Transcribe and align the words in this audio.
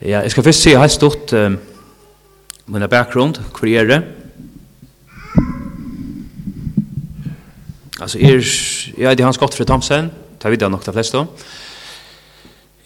Ja, 0.00 0.22
jeg 0.24 0.30
skal 0.32 0.44
først 0.46 0.62
si 0.64 0.70
helt 0.72 0.92
stort 0.92 1.32
um, 1.36 1.58
min 2.72 2.84
bakgrunn, 2.88 3.34
hvor 3.36 3.68
jeg 3.68 3.82
er 3.82 3.88
det. 3.90 3.98
Altså, 8.00 8.18
er, 8.18 8.40
jeg 8.96 9.20
er 9.20 9.24
hans 9.24 9.38
Gottfried 9.38 9.66
Thomsen, 9.68 10.08
det 10.38 10.44
er 10.44 10.54
videre 10.54 10.70
nok 10.70 10.86
de 10.86 10.92
fleste. 10.92 11.20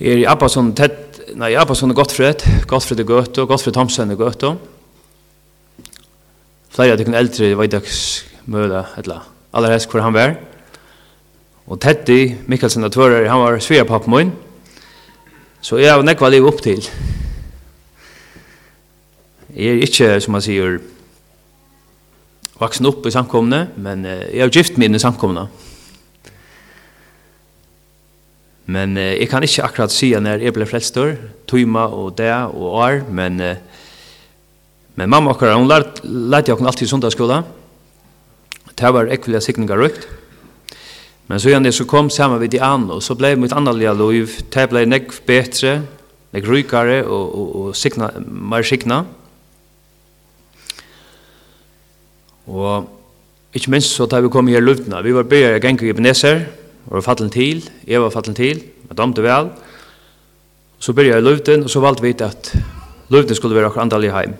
Jeg 0.00 0.12
er 0.12 0.22
i 0.24 0.26
Abbasson, 0.26 0.72
tett, 0.74 1.20
nei, 1.38 1.52
i 1.52 1.54
Abbason 1.54 1.94
er 1.94 1.94
Gottfried, 1.94 2.42
Gottfried 2.66 3.04
er 3.04 3.06
Gøte, 3.06 3.46
Gottfried 3.46 3.78
Thomsen 3.78 4.10
er 4.10 4.18
Gøte. 4.18 4.56
Flere 6.74 6.96
av 6.96 6.98
de 6.98 7.06
kunne 7.06 7.20
eldre, 7.22 7.52
jeg 7.52 7.60
vet 7.60 7.78
ikke, 7.78 8.00
møte, 8.50 8.82
eller 9.04 9.28
aller 9.54 9.76
helst 9.76 9.94
hvor 9.94 10.02
han 10.02 10.18
var. 10.18 10.34
Og 11.70 11.78
Teddy 11.78 12.34
Mikkelsen 12.50 12.82
av 12.82 12.90
Tvører, 12.90 13.30
han 13.30 13.44
var 13.44 13.62
svigerpappen 13.62 14.16
min, 14.16 14.34
Så 15.64 15.78
jeg 15.80 15.88
har 15.88 16.02
nekva 16.04 16.28
liv 16.28 16.44
opp 16.44 16.58
til. 16.60 16.84
Jeg 19.54 19.70
er 19.70 19.84
ikke, 19.86 20.08
som 20.20 20.34
man 20.36 20.42
sier, 20.44 20.74
vaksen 22.60 22.88
opp 22.90 23.06
i 23.08 23.12
samkomne, 23.14 23.62
men 23.80 24.04
jeg 24.04 24.42
har 24.42 24.52
gift 24.52 24.76
min 24.76 24.92
i 24.92 25.00
samkomne. 25.00 25.46
Men 28.74 28.96
eh, 29.00 29.14
jeg 29.20 29.28
kan 29.28 29.44
ikke 29.44 29.64
akkurat 29.64 29.92
si 29.92 30.10
når 30.12 30.44
jeg 30.44 30.56
ble 30.56 30.68
frelstor, 30.68 31.14
tøyma 31.48 31.86
og 31.92 32.14
det 32.18 32.32
og 32.32 32.68
år, 32.68 33.00
men, 33.08 33.40
men 34.96 35.10
mamma 35.12 35.32
akkurat, 35.32 35.56
hun 35.56 35.68
lærte 35.68 36.52
jeg 36.52 36.60
alltid 36.60 36.84
i 36.86 36.92
sundagsskolen. 36.92 37.48
Det 38.74 38.92
var 38.92 39.12
ekvile 39.16 39.40
sikninger 39.44 39.80
røykt. 39.80 40.08
Men 41.28 41.40
så 41.40 41.48
gjerne 41.54 41.72
så 41.72 41.86
kom 41.88 42.10
sammen 42.12 42.40
med 42.42 42.52
de 42.52 42.60
andre, 42.60 42.98
og 42.98 43.02
så 43.02 43.16
ble 43.16 43.32
mitt 43.40 43.54
annerlige 43.56 43.94
liv, 43.96 44.32
det 44.52 44.66
ble 44.68 44.84
nek 44.84 45.12
bedre, 45.26 45.78
nek 46.36 46.48
rykere 46.48 46.98
og, 47.06 47.24
og, 47.24 47.54
og 47.60 47.78
sikna, 47.78 48.10
mer 48.20 48.66
sikna. 48.66 49.04
Og 52.44 53.56
ikke 53.56 53.72
minst 53.72 53.96
så 53.96 54.04
da 54.10 54.20
vi 54.20 54.28
kom 54.28 54.50
her 54.52 54.60
i 54.60 54.64
luftene, 54.66 55.00
vi 55.00 55.16
var 55.16 55.28
bedre 55.30 55.62
gang 55.64 55.80
i 55.80 55.92
Ebenezer, 55.94 56.44
og 56.84 56.98
var 56.98 57.06
fattelen 57.06 57.32
til, 57.32 57.64
jeg 57.88 58.02
var 58.02 58.12
fattelen 58.12 58.36
til, 58.36 58.60
jeg 58.84 58.98
damte 58.98 59.24
vel. 59.24 59.48
Så 60.76 60.92
begynte 60.92 61.14
jeg 61.14 61.24
i 61.24 61.24
luften, 61.24 61.64
og 61.64 61.72
så 61.72 61.80
valgte 61.80 62.04
vi 62.04 62.12
at 62.20 62.50
luften 63.14 63.38
skulle 63.38 63.56
være 63.56 63.70
akkurat 63.70 63.88
andalig 63.88 64.12
heim. 64.12 64.34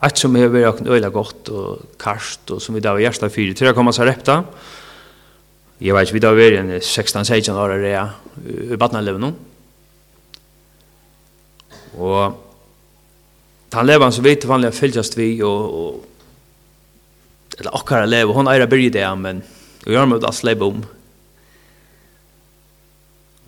Alt 0.00 0.20
som 0.22 0.36
har 0.38 0.52
vært 0.54 0.86
øyla 0.86 1.10
godt 1.10 1.50
og 1.50 1.96
karst, 1.98 2.44
og 2.54 2.62
som 2.62 2.76
vi 2.76 2.84
da 2.84 2.94
var 2.94 3.02
hjertet 3.02 3.34
fyrir, 3.34 3.56
til 3.58 3.72
å 3.72 3.74
komme 3.74 3.92
seg 3.92 4.06
repta, 4.06 4.44
og 4.44 4.78
Jeg 5.80 5.96
vet 5.96 6.10
ikke, 6.10 6.18
vi 6.18 6.20
da 6.20 6.34
var 6.36 6.58
en 6.58 6.74
16-16 6.76 7.56
år 7.56 7.78
er 7.78 7.86
jeg 7.88 8.72
i 8.74 8.76
badneleven 8.76 9.22
nå. 9.24 9.30
Og 11.96 12.36
han 13.72 13.88
lever 13.88 14.12
så 14.12 14.24
vidt 14.24 14.44
vanlig 14.48 14.74
fylltjast 14.76 15.16
vi, 15.16 15.30
og, 15.46 15.74
og 15.80 16.06
eller 17.60 17.76
akkurat 17.76 18.08
lever, 18.08 18.36
hon 18.36 18.48
eira 18.48 18.68
byrje 18.68 18.92
det, 18.92 19.06
men 19.20 19.42
vi 19.84 19.96
gjør 19.96 20.08
med 20.08 20.24
oss 20.24 20.44
leve 20.44 20.68
om. 20.68 20.84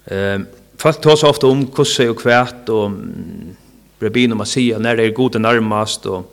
Um, 0.09 0.45
folk 0.81 1.01
tar 1.05 1.17
så 1.21 1.31
ofte 1.33 1.49
om 1.49 1.67
kusse 1.73 2.09
og 2.11 2.19
kvært, 2.21 2.69
og 2.73 2.93
um, 2.93 3.57
rabbin 4.03 4.33
og 4.33 4.41
masia, 4.41 4.81
når 4.81 4.99
det 4.99 5.07
er 5.07 5.17
gode 5.17 5.41
nærmest, 5.41 6.09
og 6.09 6.29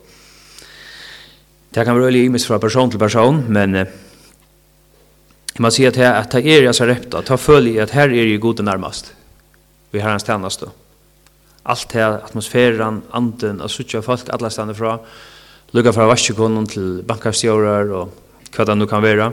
det 1.75 1.83
kan 1.85 1.95
være 1.95 2.07
veldig 2.09 2.23
imens 2.29 2.47
fra 2.47 2.57
person 2.59 2.91
til 2.91 2.99
person, 2.99 3.43
men 3.51 3.83
uh, 3.83 3.97
kan 5.59 5.63
man 5.63 5.71
sier 5.75 5.89
at 5.91 5.97
här 5.97 6.23
ta 6.23 6.37
er 6.39 6.63
jeg 6.63 6.75
så 6.75 6.85
repta 6.87 7.21
ta 7.21 7.35
følge 7.35 7.81
at 7.81 7.91
her 7.91 8.07
er 8.07 8.31
jeg 8.31 8.39
gode 8.39 8.63
nærmest. 8.63 9.13
vi 9.91 9.99
har 9.99 10.09
hans 10.09 10.23
Alt 10.29 10.63
allt 11.65 11.91
här 11.91 12.23
atmosfæren, 12.23 13.01
anden 13.11 13.61
och 13.61 13.71
sådär 13.71 14.01
folk 14.01 14.29
alle 14.29 14.49
stedene 14.49 14.73
fra 14.73 14.99
lukka 15.73 15.91
fra 15.91 16.07
vaskikonen 16.07 16.65
til 16.67 17.03
bankastjörer 17.03 17.91
og 17.91 18.09
hva 18.55 18.65
det 18.65 18.77
nu 18.77 18.85
kan 18.85 19.03
være. 19.03 19.25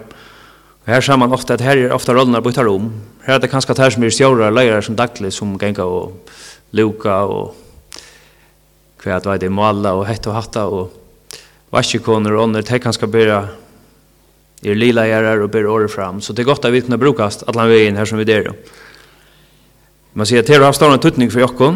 Og 0.86 0.86
her 0.86 1.00
ser 1.00 1.16
man 1.16 1.32
ofte 1.32 1.54
at 1.54 1.60
her 1.60 1.76
er 1.76 1.94
ofte 1.94 2.12
rollene 2.12 2.42
bytta 2.42 2.62
rom. 2.62 2.92
Her 3.26 3.34
er 3.34 3.38
det 3.38 3.50
kanskje 3.50 3.70
at 3.70 3.78
her 3.78 3.90
som 3.90 4.02
er 4.02 4.10
stjårar 4.10 4.50
leirer 4.50 4.80
som 4.80 4.96
daglig 4.96 5.32
som 5.32 5.58
genga 5.58 5.82
og 5.84 6.12
luka 6.72 7.10
og 7.10 7.54
hva 9.04 9.20
det 9.20 9.42
er, 9.42 9.48
måla 9.48 9.94
og 9.94 10.06
hett 10.06 10.26
og 10.26 10.34
hatta 10.34 10.66
og 10.66 10.90
vaskikoner 11.70 12.32
og 12.32 12.42
ånder. 12.42 12.64
Her 12.68 12.78
kanskje 12.78 13.06
bare 13.06 13.48
er 14.70 14.74
lila 14.74 15.42
och 15.42 15.50
ber 15.50 15.66
året 15.66 15.90
fram. 15.90 16.20
Så 16.20 16.32
det 16.32 16.42
er 16.42 16.44
godt 16.44 16.64
att 16.64 16.72
vi 16.72 16.80
kan 16.80 16.98
brukast 16.98 17.44
alla 17.48 17.66
veien 17.66 17.96
her 17.96 18.04
som 18.04 18.18
vi 18.18 18.24
der. 18.24 18.52
Man 20.14 20.26
ser 20.26 20.38
att 20.38 20.46
det 20.46 20.56
har 20.56 20.64
haft 20.64 20.82
en 20.82 20.98
tuttning 20.98 21.30
för 21.30 21.40
Jakob. 21.40 21.74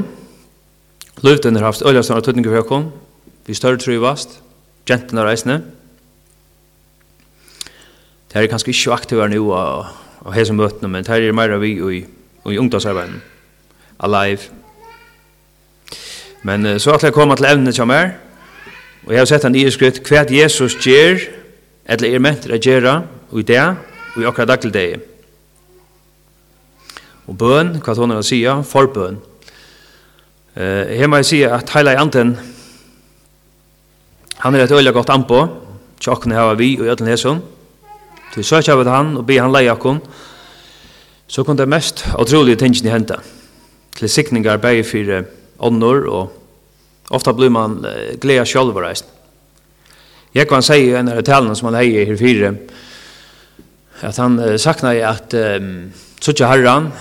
Luften 1.22 1.56
har 1.56 1.62
haft 1.62 1.82
øyla 1.82 2.02
stora 2.02 2.20
tuttning 2.20 2.44
för 2.44 2.54
Jakob. 2.54 2.84
Vi 3.46 3.54
större 3.54 3.78
trivast. 3.78 4.28
Genten 4.86 5.18
har 5.18 5.26
reisende. 5.26 5.62
Det 8.28 8.36
er 8.36 8.38
är 8.38 8.42
ikke 8.42 8.54
inte 8.54 8.92
aktiva 8.92 9.26
nu 9.26 9.38
och, 9.38 9.86
och 10.18 10.34
här 10.34 10.44
som 10.44 10.56
men 10.56 11.04
det 11.04 11.08
er 11.08 11.32
mer 11.32 11.58
vi 11.58 11.80
och 11.80 11.92
i, 11.94 12.06
i 12.46 12.58
ungdomsarbeten. 12.58 13.22
Alive. 13.98 14.40
Men 16.42 16.80
så 16.80 16.90
att 16.90 17.02
jeg 17.02 17.12
kommer 17.12 17.36
till 17.36 17.44
evnet 17.44 17.74
som 17.74 17.90
er. 17.90 18.10
Och 19.06 19.14
jag 19.14 19.18
har 19.18 19.26
sett 19.26 19.44
en 19.44 19.54
iskritt 19.54 20.06
kvärt 20.06 20.30
Jesus 20.30 20.86
ger 20.86 21.39
eller 21.86 22.14
er 22.14 22.22
mentir 22.22 22.54
å 22.54 22.60
gjøre, 22.60 22.94
og 23.30 23.40
i 23.40 23.46
det 23.46 23.62
og 23.62 24.22
i 24.22 24.26
okra 24.28 24.46
dagligdegi. 24.48 24.98
Og 27.30 27.36
bøn, 27.38 27.76
hva 27.78 27.94
hun 27.98 28.14
er 28.14 28.22
å 28.22 28.26
sija, 28.26 28.56
forbøn. 28.66 29.20
Eh, 30.56 30.96
her 30.98 31.06
må 31.06 31.20
jeg 31.20 31.30
sija 31.30 31.54
at 31.60 31.70
heila 31.76 31.94
anden, 32.00 32.34
han 34.40 34.54
er 34.56 34.64
et 34.64 34.72
øyelig 34.72 34.94
godt 34.96 35.12
anpå, 35.14 35.44
tjokkene 36.00 36.34
hava 36.34 36.56
vi 36.58 36.72
og 36.80 36.86
i 36.88 36.90
ötlen 36.90 37.42
til 38.34 38.44
søk 38.46 38.68
av 38.70 38.86
han 38.86 39.16
og 39.18 39.26
be 39.26 39.38
han 39.40 39.52
leie 39.52 39.70
akkon, 39.72 40.00
så 41.30 41.44
kom 41.44 41.56
det 41.58 41.68
mest 41.68 42.04
utrolige 42.18 42.60
tingene 42.62 42.90
henta. 42.90 43.20
Til 43.94 44.08
sikningar 44.08 44.60
bæg 44.62 44.84
fyrir 44.86 45.26
ånder, 45.58 46.06
og 46.06 46.30
ofta 47.10 47.32
blir 47.32 47.50
man 47.50 47.80
gleda 48.20 48.46
sjálfur 48.46 48.86
reist. 48.86 49.06
Jekvan 50.34 50.62
sier 50.62 50.92
jo 50.92 50.98
en 51.00 51.10
av 51.10 51.24
talene 51.26 51.56
som 51.58 51.70
han 51.70 51.80
heier 51.80 52.06
her 52.06 52.18
fire, 52.18 52.52
at 54.06 54.18
han 54.22 54.38
uh, 54.38 54.54
sakna 54.62 54.94
i 54.94 55.02
at 55.02 55.34
um, 55.34 55.90
suttje 56.22 56.46
Harran, 56.46 56.92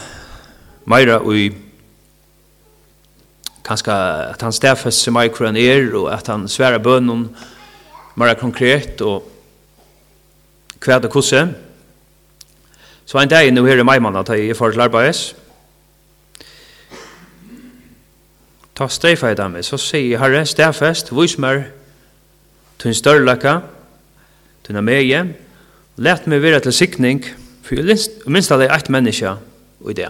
meira 0.90 1.20
ui, 1.22 1.52
kanska 3.68 3.96
at 4.32 4.42
han 4.42 4.56
stafes 4.56 5.04
seg 5.04 5.14
meira 5.14 5.34
kran 5.36 5.60
er, 5.62 5.92
og 5.94 6.10
at 6.14 6.32
han 6.32 6.50
sværa 6.50 6.82
bønnen 6.82 7.28
meira 8.18 8.34
konkret, 8.34 9.02
og 9.06 9.30
kvæd 10.82 11.06
det 11.06 11.14
kosse. 11.14 11.46
Så 13.06 13.18
en 13.22 13.30
dag 13.30 13.52
nå 13.54 13.66
her 13.66 13.80
i 13.80 13.86
meimann 13.86 14.18
at 14.18 14.30
jeg 14.34 14.58
får 14.58 14.74
til 14.74 14.88
arbeids, 14.90 15.22
ta 18.74 18.88
streifa 18.88 19.30
i 19.30 19.38
dem, 19.38 19.58
så 19.62 19.78
sier 19.78 20.18
herre, 20.18 20.46
stafest, 20.48 21.14
vis 21.14 21.38
mer, 21.38 21.68
tunn 22.80 22.96
størlaka, 22.96 23.60
tunn 24.64 24.80
mege, 24.84 25.24
meie, 25.24 25.24
let 26.00 26.28
meg 26.32 26.42
vera 26.44 26.62
til 26.64 26.76
sikning, 26.76 27.24
for 27.64 27.76
jeg 27.76 28.00
minst 28.32 28.52
alle 28.56 28.70
eit 28.72 28.90
menneska 28.90 29.36
og 29.84 29.96
det. 29.98 30.08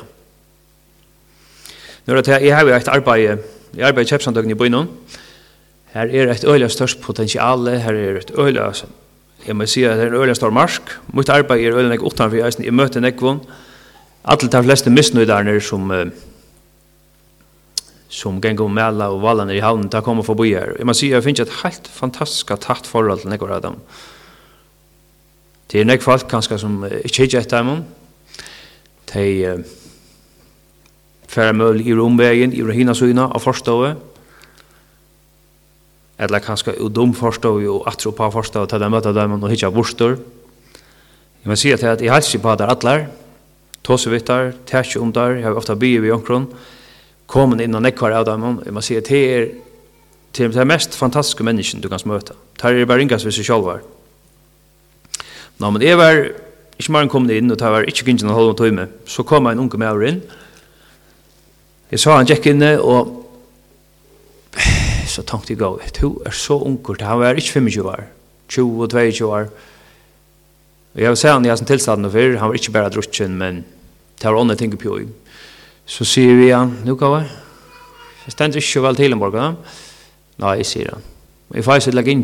Nå 2.05 2.15
er 2.15 2.21
det 2.25 2.37
jeg 2.45 2.55
har 2.55 2.69
eit 2.73 2.91
arbeid, 2.91 3.41
jeg 3.75 3.85
arbeid 3.85 4.07
i 4.07 4.09
kjepsandøkken 4.13 4.53
i 4.53 4.57
bøynum, 4.57 4.89
her 5.93 6.09
er 6.13 6.31
eit 6.31 6.45
øyla 6.45 6.69
størst 6.69 7.01
potensial, 7.01 7.67
her 7.67 7.97
er 7.97 8.21
eit 8.21 8.31
øyla, 8.37 8.71
jeg 9.47 9.55
må 9.55 9.65
si 9.65 9.83
at 9.83 9.97
det 9.97 10.07
er 10.07 10.13
en 10.13 10.21
øyla 10.21 10.37
stor 10.37 10.53
marsk, 10.53 10.93
mitt 11.13 11.29
arbeid 11.33 11.65
er 11.65 11.77
øyla 11.77 11.89
nek 11.89 12.05
utanfor, 12.05 12.37
jeg 12.37 12.73
møter 12.73 13.01
nekvun, 13.01 13.41
alle 14.25 14.51
de 14.51 14.63
fleste 14.63 14.89
misnøydarnir 14.93 15.61
som 15.63 15.89
uh, 15.91 16.05
som 18.09 18.39
gengur 18.41 18.65
og 18.65 18.73
mela 18.73 19.11
og 19.13 19.21
valan 19.21 19.51
i 19.53 19.61
havnen, 19.61 19.89
da 19.93 20.01
kommer 20.01 20.25
forbi 20.25 20.55
her. 20.55 20.73
Jeg 20.79 20.87
må 20.89 20.95
si, 20.97 21.11
jeg 21.13 21.23
finner 21.23 21.45
et 21.45 21.59
helt 21.61 21.87
fantastisk 21.93 22.49
tatt 22.57 22.89
forhold 22.89 23.21
til 23.21 23.29
nekker 23.29 23.53
av 23.53 23.61
dem. 23.67 23.77
Det 25.69 25.83
er 25.83 25.85
nekk 25.85 26.01
folk 26.01 26.25
kanskje 26.31 26.57
som 26.57 26.81
ikke 26.89 27.27
hittir 27.27 27.43
etter 27.43 27.61
dem. 27.61 27.83
De 29.13 29.25
uh, 29.45 29.59
færre 31.29 31.53
møl 31.53 31.83
i 31.85 31.93
romvegen, 31.93 32.55
i 32.57 32.65
rahina 32.65 32.95
syna 32.97 33.27
av 33.29 33.45
forstået. 33.45 34.01
Eller 36.19 36.41
kanskje 36.43 36.73
i 36.73 36.89
dom 36.89 37.13
forstået 37.13 37.69
og 37.69 37.85
atro 37.87 38.15
på 38.17 38.31
forstået 38.33 38.73
til 38.73 38.81
de 38.81 38.89
møter 38.89 39.13
dem 39.13 39.37
og 39.37 39.49
hittir 39.53 39.69
vorstor. 39.75 40.17
Jeg 41.39 41.53
må 41.53 41.55
si 41.55 41.69
at 41.71 41.85
jeg 41.85 42.11
helst 42.11 42.41
på 42.41 42.51
at 42.51 42.59
det 42.59 42.65
er 42.65 42.73
atler, 42.73 43.05
tåsevittar, 43.85 44.51
tæsje 44.67 44.99
om 44.99 45.13
der, 45.13 45.37
jeg 45.37 45.45
har 45.45 45.55
ofta 45.55 45.77
bygget 45.77 46.03
vi 46.03 46.11
omkron, 46.11 46.49
komin 47.29 47.61
inn 47.61 47.77
og 47.77 47.83
nekkvar 47.85 48.15
av 48.17 48.27
dem, 48.27 48.45
jeg 48.65 48.73
må 48.73 48.83
si 48.83 48.97
at 48.97 49.09
det 49.09 49.23
er 49.29 49.47
til 50.33 50.51
de 50.53 50.65
mest 50.65 50.95
fantastiske 50.97 51.45
menneskene 51.45 51.81
du 51.83 51.89
kan 51.89 52.01
møte. 52.09 52.35
Det 52.57 52.69
er 52.69 52.89
bare 52.89 53.01
ingas 53.05 53.25
hvis 53.25 53.39
du 53.39 53.45
selv 53.45 53.65
var. 53.65 53.81
Nå, 55.59 55.69
men 55.69 55.83
jeg 55.83 55.97
var 55.99 56.21
ikke 56.79 56.93
mer 56.95 57.09
kommet 57.11 57.35
inn, 57.35 57.51
og 57.51 57.59
det 57.59 57.71
var 57.73 57.87
ikke 57.89 58.05
gynnsen 58.07 58.29
å 58.31 58.35
holde 58.37 58.53
noe 58.53 58.59
tøyme. 58.59 58.85
Så 59.09 59.25
kom 59.27 59.49
en 59.49 59.59
unge 59.59 59.79
med 59.79 59.89
over 59.91 60.05
inn. 60.07 60.21
Jeg 61.89 62.01
sa 62.01 62.15
han 62.15 62.29
gikk 62.29 62.51
inne, 62.53 62.75
og 62.79 63.15
så 65.13 65.25
tenkte 65.27 65.53
jeg 65.53 65.59
gav, 65.59 65.81
du 65.99 66.21
er 66.25 66.35
så 66.35 66.59
unger, 66.61 67.01
han 67.03 67.19
var 67.19 67.41
ikke 67.41 67.59
25 67.59 67.89
år, 67.89 68.05
20 68.53 68.85
og 68.85 68.93
22 68.93 69.27
år. 69.27 69.49
Og 70.93 71.01
jeg 71.03 71.11
vil 71.11 71.19
si 71.19 71.33
han 71.33 71.45
i 71.45 71.51
hans 71.51 71.65
tilstanden 71.65 72.13
før, 72.13 72.37
han 72.39 72.53
var 72.53 72.61
ikke 72.61 72.75
bare 72.77 72.93
drukken, 72.93 73.35
men 73.41 73.63
det 74.21 74.29
var 74.29 74.39
andre 74.39 74.57
ting 74.59 74.77
på 74.77 74.95
jo. 75.01 75.09
Så 75.89 76.05
sier 76.05 76.37
vi 76.37 76.51
han, 76.53 76.75
nu 76.85 76.93
kan 76.99 77.15
vi. 77.15 77.25
Jeg 78.27 78.35
stender 78.35 78.61
ikke 78.61 78.83
vel 78.85 78.99
til 78.99 79.15
en 79.15 79.21
borg, 79.21 79.39
Nei, 80.39 80.61
sier 80.63 80.93
han. 80.93 81.03
Vi 81.49 81.63
får 81.65 81.81
ikke 81.81 81.95
legge 81.97 82.13
inn. 82.13 82.23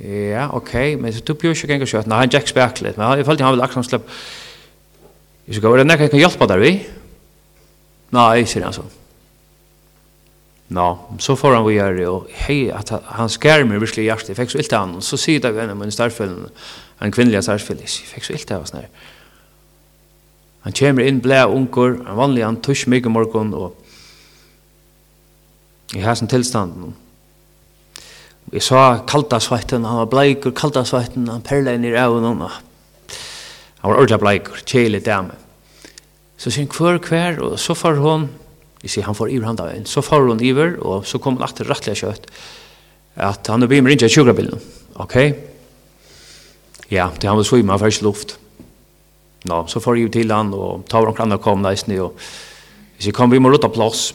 Ja, 0.00 0.46
ok, 0.56 0.72
men 1.02 1.12
så 1.12 1.20
du 1.20 1.34
blir 1.34 1.52
ikke 1.52 1.68
ganger 1.68 1.90
kjøtt. 1.90 2.08
Nei, 2.08 2.22
han 2.22 2.32
gikk 2.32 2.48
spek 2.48 2.80
litt, 2.80 2.96
men 2.96 3.18
jeg 3.18 3.26
følte 3.28 3.44
han 3.44 3.52
ville 3.56 3.66
akkurat 3.66 3.88
slipp. 3.90 4.08
Jeg 5.48 5.58
skal 5.58 5.74
være 5.74 5.84
nekker 5.84 6.06
jeg 6.06 6.14
kan 6.14 6.22
hjelpe 6.22 6.48
der 6.48 6.62
vi. 6.62 6.72
Nei, 8.14 8.44
sier 8.48 8.64
han 8.64 8.76
så. 8.76 8.86
Nå, 10.72 10.86
så 11.20 11.36
får 11.36 11.58
han 11.58 11.66
vi 11.66 11.74
gjøre 11.76 12.06
og 12.08 12.30
hei, 12.46 12.60
at 12.72 12.94
han 13.18 13.28
skjer 13.32 13.66
meg 13.68 13.82
virkelig 13.82 14.06
hjertet. 14.06 14.30
Jeg 14.32 14.38
fikk 14.38 14.54
så 14.54 14.62
ilt 14.62 14.76
av 14.78 14.86
han, 14.86 15.02
så 15.04 15.18
sier 15.20 15.42
det 15.42 15.52
en 15.52 15.74
av 15.74 15.76
mine 15.76 16.08
en 16.08 16.38
en 17.02 17.12
kvinnelig 17.12 17.42
starfølgen. 17.42 17.82
Jeg 17.82 18.08
fikk 18.14 18.24
så 18.24 18.38
ilt 18.38 18.54
av 18.54 18.62
oss 18.62 18.72
nær. 18.72 18.86
Han 20.62 20.74
kommer 20.78 21.06
inn 21.06 21.20
blæ 21.22 21.44
unkur, 21.50 21.96
han 22.06 22.18
vanlig 22.18 22.44
han 22.46 22.60
tush 22.62 22.88
mye 22.90 23.10
morgon 23.10 23.54
og 23.58 23.78
i 25.92 26.00
hæsen 26.00 26.30
tilstanden. 26.30 26.94
Jeg 28.52 28.62
sa 28.64 29.00
kalda 29.08 29.38
svetten, 29.40 29.84
han 29.84 30.02
var 30.02 30.10
bleikur, 30.12 30.52
kalda 30.56 30.84
svetten, 30.88 31.28
han 31.28 31.44
perla 31.44 31.74
inn 31.76 31.86
i 31.88 31.92
rævun 31.92 32.26
og 32.30 32.46
han 33.82 33.90
var 33.90 33.98
ordla 33.98 34.18
bleikur, 34.20 34.62
kjeli 34.68 35.00
dame. 35.02 35.34
Så 36.38 36.50
sier 36.50 36.66
han 36.66 36.74
hver 36.74 36.98
hver, 37.02 37.40
og 37.42 37.58
så 37.60 37.74
far 37.78 37.98
hon, 38.02 38.28
jeg 38.82 38.94
sier 38.94 39.06
han 39.06 39.16
får 39.18 39.32
iver 39.34 39.48
handa 39.50 39.66
veien, 39.66 39.86
så 39.86 40.02
far 40.02 40.26
hon 40.26 40.42
iver, 40.42 40.76
og 40.82 41.06
så 41.06 41.18
kom 41.22 41.38
han 41.38 41.46
akter 41.46 41.68
rattlega 41.70 41.98
kjøtt, 41.98 42.28
at 43.16 43.50
han 43.50 43.62
er 43.62 43.70
bimmer 43.70 43.94
inntil 43.94 44.10
tjugrabilen, 44.10 44.62
ok? 45.02 45.16
Ja, 46.92 47.08
det 47.14 47.28
han 47.28 47.38
var 47.38 47.46
svima, 47.46 47.74
han 47.74 47.82
var 47.82 47.92
ikke 47.92 48.06
luft 48.06 48.36
no, 49.50 49.64
så 49.68 49.80
får 49.82 49.98
jeg 49.98 50.06
jo 50.06 50.14
til 50.16 50.32
han, 50.32 50.52
og 50.54 50.84
tar 50.90 51.06
omkring 51.06 51.30
han 51.30 51.38
og 51.38 51.44
kom 51.44 51.62
næsten, 51.62 51.98
og 52.00 52.16
hvis 52.96 53.10
jeg 53.10 53.16
kom, 53.16 53.30
vi 53.32 53.40
må 53.42 53.50
råta 53.50 53.70
plass. 53.72 54.12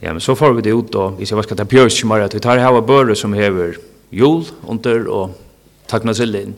Ja, 0.00 0.12
men 0.12 0.20
så 0.20 0.34
får 0.36 0.54
vi 0.56 0.64
det 0.64 0.74
ut, 0.76 0.94
og 0.94 1.18
hvis 1.18 1.32
jeg 1.32 1.36
var 1.36 1.46
skal 1.48 1.58
ta 1.58 1.64
bjørskjummer, 1.68 2.24
at 2.24 2.34
vi 2.34 2.40
tar 2.40 2.60
her 2.60 2.80
børe 2.80 3.16
som 3.16 3.32
hever 3.36 3.76
jul, 4.12 4.44
under, 4.64 5.08
og 5.08 5.34
takna 5.88 6.14
sillen. 6.14 6.54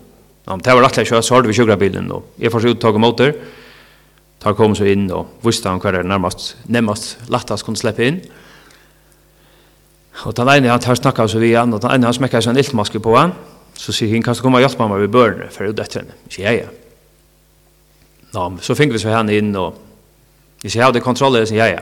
Ja, 0.46 0.55
men 0.55 0.64
det 0.64 0.75
var 0.75 0.84
rettelig 0.87 1.10
kjøtt, 1.10 1.26
så 1.26 1.34
har 1.34 1.46
vi 1.46 1.52
sjukra 1.52 1.75
sjukkerbilen, 1.75 2.10
og 2.12 2.25
jeg 2.38 2.52
får 2.52 2.64
så 2.64 2.75
ut 2.75 2.81
tog 2.81 3.02
og 3.05 3.22
Tar 4.38 4.54
kom 4.54 4.75
så 4.78 4.87
inn, 4.87 5.08
og 5.11 5.40
visste 5.43 5.66
han 5.66 5.81
hva 5.82 5.90
det 5.90 6.04
nærmest, 6.06 6.52
nærmest 6.70 7.25
lattast 7.26 7.66
kunne 7.66 7.76
slippe 7.76 8.04
inn. 8.06 8.20
Og 10.26 10.34
den 10.38 10.50
ene 10.52 10.70
han 10.70 10.82
tar 10.82 10.94
snakka 10.94 11.26
så 11.26 11.40
vi 11.43 11.56
han, 11.56 11.75
og 11.75 11.82
den 11.82 11.90
ene 11.96 12.06
han 12.06 12.14
smekker 12.14 12.43
seg 12.43 12.54
en 12.54 12.62
iltmaske 12.62 13.02
på 13.02 13.16
han, 13.19 13.34
så 13.78 13.94
sier 13.94 14.12
han, 14.14 14.22
kan 14.22 14.38
du 14.38 14.43
komme 14.44 14.61
og 14.61 14.62
hjelpe 14.62 14.87
meg 14.87 15.02
med 15.02 15.11
børnene, 15.14 15.50
for 15.50 15.66
det 15.66 15.72
er 15.72 15.75
henne? 15.75 15.81
dette 15.82 15.99
henne. 15.99 16.19
Sier 16.31 16.46
jeg, 16.52 16.62
ja 16.62 16.88
ja, 18.32 18.56
så 18.60 18.75
fick 18.75 18.94
vi 18.94 18.98
så 18.98 19.08
här 19.08 19.30
in 19.30 19.56
och 19.56 19.75
vi 20.62 20.70
ser 20.70 20.82
hade 20.82 21.00
kontroller 21.00 21.44
så 21.44 21.54
ja 21.54 21.69
ja. 21.69 21.80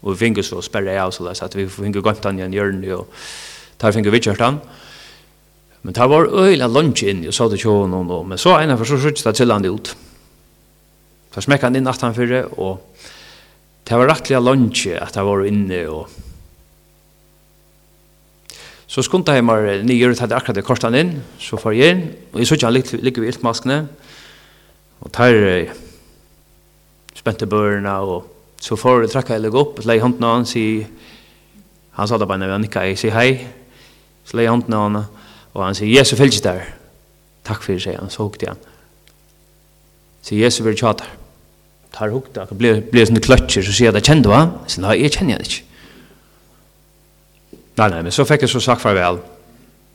Och 0.00 0.12
vi 0.12 0.16
fick 0.16 0.44
så 0.44 0.62
spärra 0.62 1.04
av 1.04 1.10
så 1.10 1.24
där 1.24 1.44
att 1.44 1.54
vi 1.54 1.68
fick 1.68 1.94
gå 1.94 2.10
inte 2.10 2.32
ner 2.32 2.48
i 2.48 2.54
hjörnet 2.54 2.98
och 2.98 3.12
tar 3.76 3.92
fick 3.92 4.06
vi 4.06 4.20
kört 4.20 4.40
han. 4.40 4.60
Men 5.82 5.94
där 5.94 6.08
var 6.08 6.26
öliga 6.26 6.66
lunch 6.66 7.02
in 7.02 7.28
och 7.28 7.34
så 7.34 7.48
det 7.48 7.64
ju 7.64 7.86
någon 7.86 8.08
då 8.08 8.22
men 8.22 8.38
så 8.38 8.60
ena 8.60 8.78
för 8.78 8.84
så 8.84 8.98
skjuts 8.98 9.22
det 9.22 9.32
till 9.32 9.50
han 9.50 9.64
ut. 9.64 9.96
Så 11.34 11.40
smäckade 11.40 11.66
han 11.66 11.76
in 11.76 11.86
han 11.86 12.14
före 12.14 12.44
och 12.44 12.94
det 13.84 13.96
var 13.96 14.06
rättliga 14.06 14.40
lunch 14.40 14.88
att 15.00 15.14
det 15.14 15.22
var 15.22 15.44
inne 15.44 15.86
och 15.86 16.08
Så 18.92 19.00
skunta 19.00 19.32
meg 19.40 19.86
nye 19.88 20.10
ut 20.12 20.20
hadde 20.20 20.36
akkurat 20.36 20.58
det 20.58 20.64
kortet 20.66 20.92
inn, 20.98 21.14
så 21.40 21.56
får 21.56 21.72
jeg 21.72 21.94
inn, 21.94 22.00
og 22.34 22.42
jeg 22.42 22.48
så 22.48 22.58
ikke 22.58 22.68
han 22.68 22.74
ligger 22.76 23.22
ved 23.24 23.30
iltmaskene, 23.30 23.76
Og 25.02 25.10
tar 25.14 25.34
eh, 25.34 25.72
spente 27.18 27.46
børna, 27.46 28.00
og 28.02 28.28
så 28.62 28.76
får 28.78 29.04
jeg 29.04 29.12
trakka 29.12 29.36
jeg 29.36 29.44
legge 29.44 29.58
opp, 29.58 29.80
legger 29.86 30.06
hånden 30.06 30.26
av 30.26 30.36
han, 30.38 30.46
sier, 30.46 30.86
han 31.98 32.08
sa 32.08 32.18
det 32.18 32.28
bare 32.30 32.42
når 32.42 32.54
han 32.54 32.64
nikka, 32.64 32.84
jeg 32.86 33.00
sier 33.00 33.16
hei, 33.16 33.30
så 34.26 34.38
legger 34.38 34.54
hånden 34.54 34.76
av 34.78 34.84
han, 34.86 35.00
og 35.52 35.64
han 35.66 35.78
sier, 35.78 35.90
Jesu 35.90 36.14
fylgis 36.18 36.44
der, 36.44 36.62
takk 37.46 37.64
for 37.64 37.74
det, 37.74 37.82
sier 37.84 37.98
han, 37.98 38.10
så 38.12 38.26
hukte 38.26 38.52
han. 38.52 38.62
Sier 40.22 40.44
Jesu 40.44 40.62
vil 40.66 40.78
tjata, 40.78 41.10
tar 41.92 42.14
hukte 42.14 42.46
han 42.46 42.58
blir, 42.58 42.80
blir 42.90 43.06
sånne 43.10 43.22
kløtjer, 43.24 43.66
så 43.66 43.74
sier 43.74 43.90
jeg, 43.90 43.96
det 43.98 44.06
kjenner 44.06 44.28
du 44.28 44.34
han? 44.36 44.56
Jeg 44.64 44.76
sier, 44.76 44.86
nei, 44.86 44.96
jeg 45.02 45.16
kjenner 45.18 45.38
han 45.38 45.48
ikke. 45.50 45.68
Nei, 47.72 47.88
nei, 47.88 48.02
men 48.04 48.14
så 48.14 48.26
fikk 48.28 48.44
jeg 48.44 48.52
så 48.52 48.62
sagt 48.62 48.84
farvel, 48.84 49.18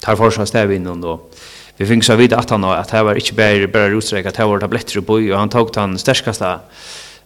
tar 0.04 0.19
for 0.19 0.33
seg 0.33 0.50
stev 0.50 0.75
innan, 0.75 1.04
og 1.07 1.31
vi 1.77 1.85
fick 1.85 2.03
så 2.03 2.15
vid 2.15 2.33
att 2.33 2.50
han 2.50 2.63
att 2.63 2.89
det 2.89 3.03
var 3.03 3.15
inte 3.15 3.33
bara 3.33 3.68
bara 3.68 3.89
rotstreck 3.89 4.25
att 4.25 4.35
det 4.35 4.45
var 4.45 4.59
tabletter 4.59 5.01
på 5.01 5.13
och 5.13 5.39
han 5.39 5.50
tog 5.50 5.74
den 5.74 5.97
starkaste 5.97 6.59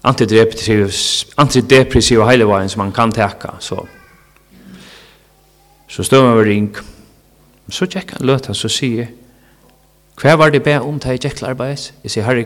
antidepressiv 0.02 0.94
antidepressiva 1.36 2.30
hela 2.30 2.70
som 2.70 2.80
man 2.80 2.92
kan 2.92 3.12
täcka 3.12 3.54
så 3.60 3.88
så 5.88 6.04
står 6.04 6.24
man 6.24 6.38
vid 6.38 6.48
ring 6.48 6.76
så 7.70 7.86
checkar 7.86 8.20
lötan 8.20 8.56
så 8.56 8.70
säger 8.70 9.08
Hva 10.22 10.36
var 10.38 10.50
det 10.50 10.64
be 10.64 10.80
om 10.82 11.00
det 11.00 11.26
i 11.26 11.46
arbeid? 11.46 11.92
Jeg 12.04 12.12
sier, 12.12 12.26
herre, 12.26 12.46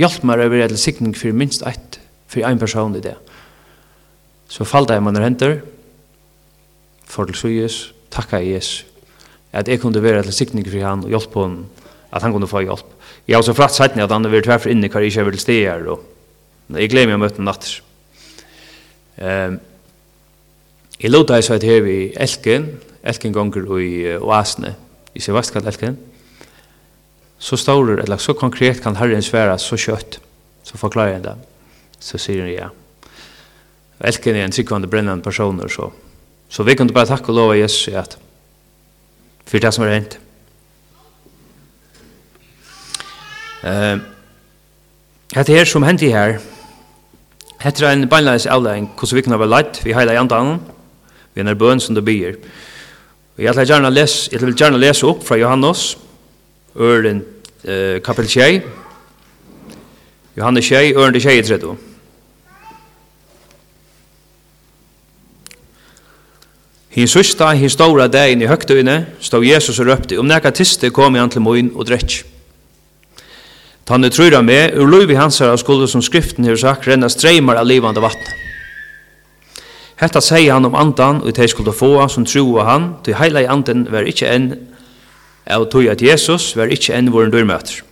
hjelp 0.00 0.24
meg 0.24 0.40
over 0.40 0.64
et 0.64 0.78
sikning 0.78 1.12
for 1.16 1.36
minst 1.36 1.62
ett, 1.66 2.00
for 2.26 2.40
en 2.48 2.58
person 2.58 2.96
i 2.96 3.00
det. 3.04 3.14
Så 4.48 4.64
falt 4.64 4.90
jeg 4.90 5.02
mann 5.02 5.16
henter, 5.20 5.60
for 7.04 7.28
til 7.28 7.34
suges, 7.34 7.92
takka 8.10 8.40
Jesus, 8.40 8.86
at 9.54 9.68
jeg 9.70 9.80
kunne 9.80 10.02
være 10.02 10.24
til 10.26 10.34
sikning 10.34 10.66
for 10.66 10.82
han 10.82 11.04
og 11.06 11.12
hjelpe 11.14 11.46
han 11.46 11.58
at 12.14 12.22
han 12.22 12.32
kunne 12.32 12.46
få 12.46 12.62
hjelp. 12.62 12.90
Jeg 13.26 13.34
har 13.34 13.42
også 13.42 13.56
fratt 13.58 13.74
sett 13.74 13.96
at 13.98 14.12
han 14.12 14.26
har 14.26 14.32
vært 14.32 14.46
tverfor 14.46 14.70
inne 14.70 14.90
hva 14.90 15.02
jeg 15.02 15.12
ikke 15.12 15.26
vil 15.30 15.40
steg 15.42 15.62
her, 15.66 15.86
og 15.90 16.04
jeg 16.78 16.90
gleder 16.92 17.10
meg 17.10 17.18
å 17.18 17.22
møte 17.24 17.44
natt. 17.44 17.70
Um, 19.18 19.58
jeg 21.00 21.10
lå 21.10 21.22
deg 21.26 21.42
så 21.44 21.56
at 21.58 21.66
her 21.66 21.82
vi 21.84 21.98
Elken, 22.20 22.68
Elken 23.04 23.34
gonger 23.34 23.66
i 23.82 23.94
oasene, 24.16 24.74
i 25.14 25.22
sin 25.22 25.34
vastkant 25.34 25.66
Elken, 25.66 25.98
så 27.38 27.58
står 27.60 27.98
eller 28.04 28.22
så 28.22 28.32
konkret 28.38 28.80
kan 28.82 28.96
Herren 28.96 29.22
svære 29.22 29.58
så 29.58 29.76
kjøtt, 29.76 30.20
så 30.64 30.78
forklarer 30.80 31.18
jeg 31.18 31.24
det. 31.26 31.34
Så 32.00 32.20
sier 32.20 32.44
han 32.46 32.52
ja. 32.52 32.70
Elken 34.04 34.36
er 34.38 34.46
en 34.46 34.54
sikkvande 34.54 34.88
brennende 34.90 35.22
personer, 35.24 35.68
så, 35.68 35.90
så 36.48 36.62
vi 36.62 36.76
kan 36.78 36.90
bare 36.94 37.10
takke 37.10 37.32
og 37.32 37.38
lova 37.40 37.58
Jesus 37.58 37.90
at 37.94 38.16
for 39.46 39.58
det 39.58 39.74
som 39.74 39.84
har 39.84 39.94
hent. 39.94 40.18
Uh, 43.64 44.00
hette 45.36 45.52
her 45.52 45.64
som 45.64 45.82
hent 45.82 46.02
i 46.02 46.12
her, 46.12 46.38
hette 47.60 47.86
er 47.86 47.92
en 47.92 48.08
beinleis 48.08 48.46
avlæring, 48.46 48.90
hvordan 48.98 49.16
vi 49.16 49.22
kan 49.22 49.38
være 49.38 49.50
leit, 49.50 49.84
vi 49.84 49.92
heiler 49.92 50.12
i 50.12 50.20
andan, 50.20 50.58
vi 51.34 51.40
er 51.40 51.54
bøn 51.54 51.80
som 51.80 51.94
det 51.94 52.04
byr. 52.04 52.34
Og 53.36 53.42
jeg 53.42 53.56
vil 53.56 53.66
gjerne 53.66 53.90
lese, 53.90 54.28
jeg 54.32 54.40
vil 54.40 54.54
gjerne 54.54 54.78
lese 54.78 55.06
opp 55.06 55.24
fra 55.26 55.36
Johannes, 55.36 55.98
eh 56.76 57.20
uh, 57.64 58.02
kapel 58.02 58.28
6, 58.28 58.62
Johannes 60.36 60.64
6, 60.64 60.96
øren 60.96 61.20
6, 61.20 61.48
30. 61.48 61.93
Hin 66.94 67.10
sista, 67.10 67.48
hin 67.58 67.70
stora 67.70 68.06
dagen 68.06 68.42
i 68.44 68.46
høgtøyne, 68.46 69.00
stod 69.18 69.42
Jesus 69.42 69.80
og 69.82 69.88
røpte, 69.88 70.18
om 70.20 70.28
nekka 70.30 70.52
tiste 70.54 70.92
kom 70.94 71.16
han 71.18 71.32
til 71.32 71.42
moin 71.42 71.72
og 71.74 71.88
drekk. 71.88 72.20
Tannu 73.84 74.08
trur 74.14 74.36
me 74.38 74.46
meg, 74.46 74.76
ur 74.78 74.86
løyvi 74.88 75.16
hans 75.18 75.40
her 75.42 75.50
av 75.50 75.58
skulde 75.60 75.88
som 75.90 76.02
skriften 76.02 76.46
hever 76.46 76.60
sagt, 76.60 76.86
renna 76.86 77.10
streimar 77.10 77.58
av 77.58 77.66
livande 77.66 78.00
vatn. 78.00 78.30
Hetta 79.98 80.22
sier 80.22 80.54
hann 80.54 80.68
um 80.68 80.76
andan, 80.78 81.18
og 81.22 81.34
teg 81.34 81.50
skulde 81.50 81.74
få 81.74 81.96
som 82.08 82.24
tro 82.24 82.46
hann, 82.60 82.68
han, 82.70 82.86
til 83.04 83.18
heila 83.18 83.42
i 83.42 83.50
anden 83.50 83.88
var 83.90 84.06
ikki 84.06 84.30
enn, 84.30 84.52
av 85.50 85.66
tog 85.70 85.90
at 85.90 86.02
Jesus 86.02 86.54
var 86.56 86.70
ikki 86.72 86.94
enn 86.94 87.10
våren 87.12 87.34
dørmøter. 87.34 87.82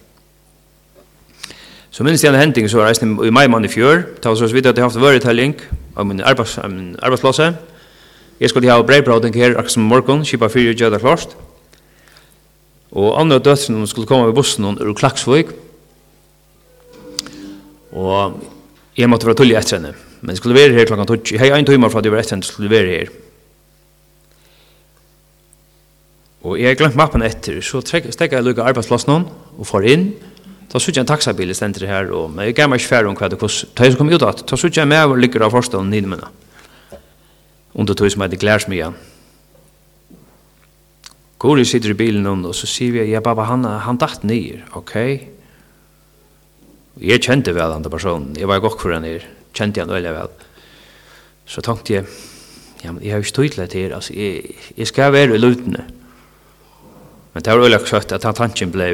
Sum 1.93 2.07
minst 2.07 2.25
igjen 2.25 2.39
hending 2.39 2.71
so 2.71 2.79
var 2.79 2.95
í 2.95 3.11
i 3.27 3.35
mai 3.35 3.49
mann 3.51 3.67
i 3.67 3.69
fjør, 3.69 4.07
ta 4.23 4.31
oss 4.31 4.55
vidt 4.55 4.71
at 4.71 4.79
jeg 4.79 4.87
haft 4.87 5.03
vøretelling 5.03 5.59
av 5.99 6.07
min 6.09 6.23
arbeidsplasse, 6.25 7.51
Jeg 8.41 8.51
skulle 8.51 8.71
ha 8.71 8.83
breibråden 8.83 9.35
her 9.35 9.57
akkur 9.59 9.71
som 9.75 9.83
morgon, 9.87 10.25
kipa 10.25 10.49
fyrir 10.51 10.75
gjøda 10.75 10.99
klart. 11.03 11.37
Og 12.93 13.15
andre 13.21 13.39
døtrene 13.39 13.87
skulle 13.89 14.09
komme 14.09 14.29
ved 14.29 14.37
bussen 14.37 14.65
ur 14.65 14.95
Klaksvøk. 14.95 15.53
Og 17.93 18.41
jeg 18.97 19.09
måtte 19.09 19.29
være 19.29 19.41
tullig 19.41 19.57
etter 19.57 19.79
henne. 19.79 19.95
Men 20.21 20.35
jeg 20.35 20.43
skulle 20.43 20.57
være 20.57 20.77
her 20.77 20.89
klokka 20.89 21.05
tog. 21.09 21.33
Jeg 21.33 21.41
har 21.41 21.59
en 21.59 21.67
timer 21.67 21.89
fra 21.89 21.99
at 21.99 22.05
jeg 22.07 22.13
var 22.13 22.21
etter 22.21 22.37
henne, 22.37 22.47
skulle 22.47 22.71
være 22.71 22.91
her. 22.93 23.15
Og 26.43 26.59
jeg 26.59 26.77
glemt 26.77 26.99
mappen 26.99 27.23
etter, 27.23 27.61
så 27.63 27.81
stekket 27.81 28.33
jeg 28.35 28.45
lukket 28.45 28.65
arbeidsplassen 28.67 29.27
og 29.59 29.67
får 29.67 29.89
inn. 29.93 30.09
Da 30.73 30.81
sutt 30.81 30.97
en 30.99 31.07
taxabil 31.07 31.53
i 31.53 31.55
stendere 31.55 31.87
her, 31.87 32.09
og 32.17 32.39
jeg 32.41 32.57
gav 32.57 32.73
ikke 32.75 32.89
færre 32.89 33.11
om 33.11 33.17
hva 33.17 33.29
det 33.29 33.39
kost. 33.39 33.69
Da 33.77 33.87
jeg 33.87 33.99
kom 33.99 34.11
ut 34.11 34.25
at, 34.25 34.43
da 34.49 34.57
sutt 34.59 34.77
jeg 34.77 34.89
med 34.89 35.05
og 35.05 35.21
ligger 35.21 35.45
av 35.47 35.53
forstånden 35.55 35.93
nidmennene 35.93 36.31
under 37.75 37.95
tog 37.95 38.11
som 38.13 38.23
heter 38.25 38.41
Glærsmia. 38.41 38.93
Kori 41.43 41.65
sitter 41.67 41.91
i 41.91 41.99
bilen 41.99 42.27
under, 42.27 42.53
og 42.53 42.55
så 42.55 42.69
sier 42.71 42.93
vi, 42.95 43.05
ja, 43.11 43.21
baba, 43.25 43.49
han, 43.49 43.65
han 43.65 43.99
datt 43.99 44.23
nyer, 44.29 44.61
ok? 44.79 44.95
Jeg 47.03 47.25
kjente 47.25 47.55
vel 47.57 47.73
andre 47.75 47.91
personen, 47.91 48.37
jeg 48.39 48.47
var 48.47 48.63
godt 48.63 48.79
for 48.83 48.95
han 48.95 49.09
her, 49.09 49.25
kjente 49.57 49.83
han 49.83 49.91
veldig 49.91 50.13
vel. 50.15 50.37
Så 51.51 51.65
tenkte 51.65 51.97
jeg, 51.97 52.07
ja, 52.85 52.93
men 52.93 53.03
jeg 53.03 53.17
har 53.17 53.25
jo 53.25 53.31
stått 53.33 53.59
litt 53.59 53.75
her, 53.75 53.97
altså, 53.97 54.15
jeg, 54.15 54.55
jeg 54.77 54.91
skal 54.91 55.15
være 55.17 55.35
i 55.35 55.43
lutene. 55.43 55.87
Men 57.33 57.43
det 57.43 57.55
var 57.57 57.65
veldig 57.65 57.81
søtt 57.89 58.13
at 58.15 58.29
han 58.29 58.37
tanken 58.39 58.71
ble, 58.75 58.91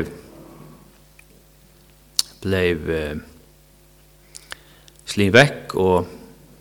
ble 2.47 2.63
uh, 2.87 3.19
slin 5.11 5.35
vekk, 5.35 5.75
og 5.75 6.18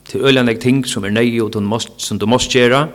til 0.07 0.25
øyland 0.25 0.61
ting 0.61 0.85
som 0.87 1.05
er 1.05 1.15
nøy 1.15 1.41
og 1.41 1.55
som 1.97 2.19
du 2.19 2.25
måst 2.25 2.51
gjøre 2.51 2.87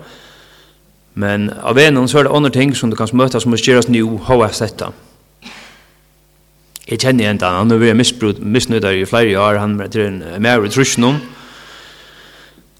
men 1.14 1.50
av 1.60 1.78
en 1.78 2.08
så 2.08 2.18
er 2.18 2.28
det 2.28 2.36
andre 2.36 2.50
ting 2.50 2.76
som 2.76 2.90
du 2.90 2.96
kan 2.96 3.08
møte 3.12 3.40
som 3.40 3.50
må 3.50 3.56
gjøres 3.56 3.88
nå, 3.88 4.18
hva 4.26 4.48
detta 4.48 4.92
jeg 6.88 6.98
kjenner 6.98 7.30
en 7.30 7.40
han 7.42 7.70
har 7.70 7.78
vært 7.78 8.40
misnøyder 8.40 8.92
i 8.92 9.04
flere 9.04 9.38
år 9.38 9.60
han 9.60 9.80
er 9.80 9.88
til 9.88 10.08
en 10.08 10.42
mer 10.42 10.64
utrusjon 10.64 11.04
om 11.04 11.20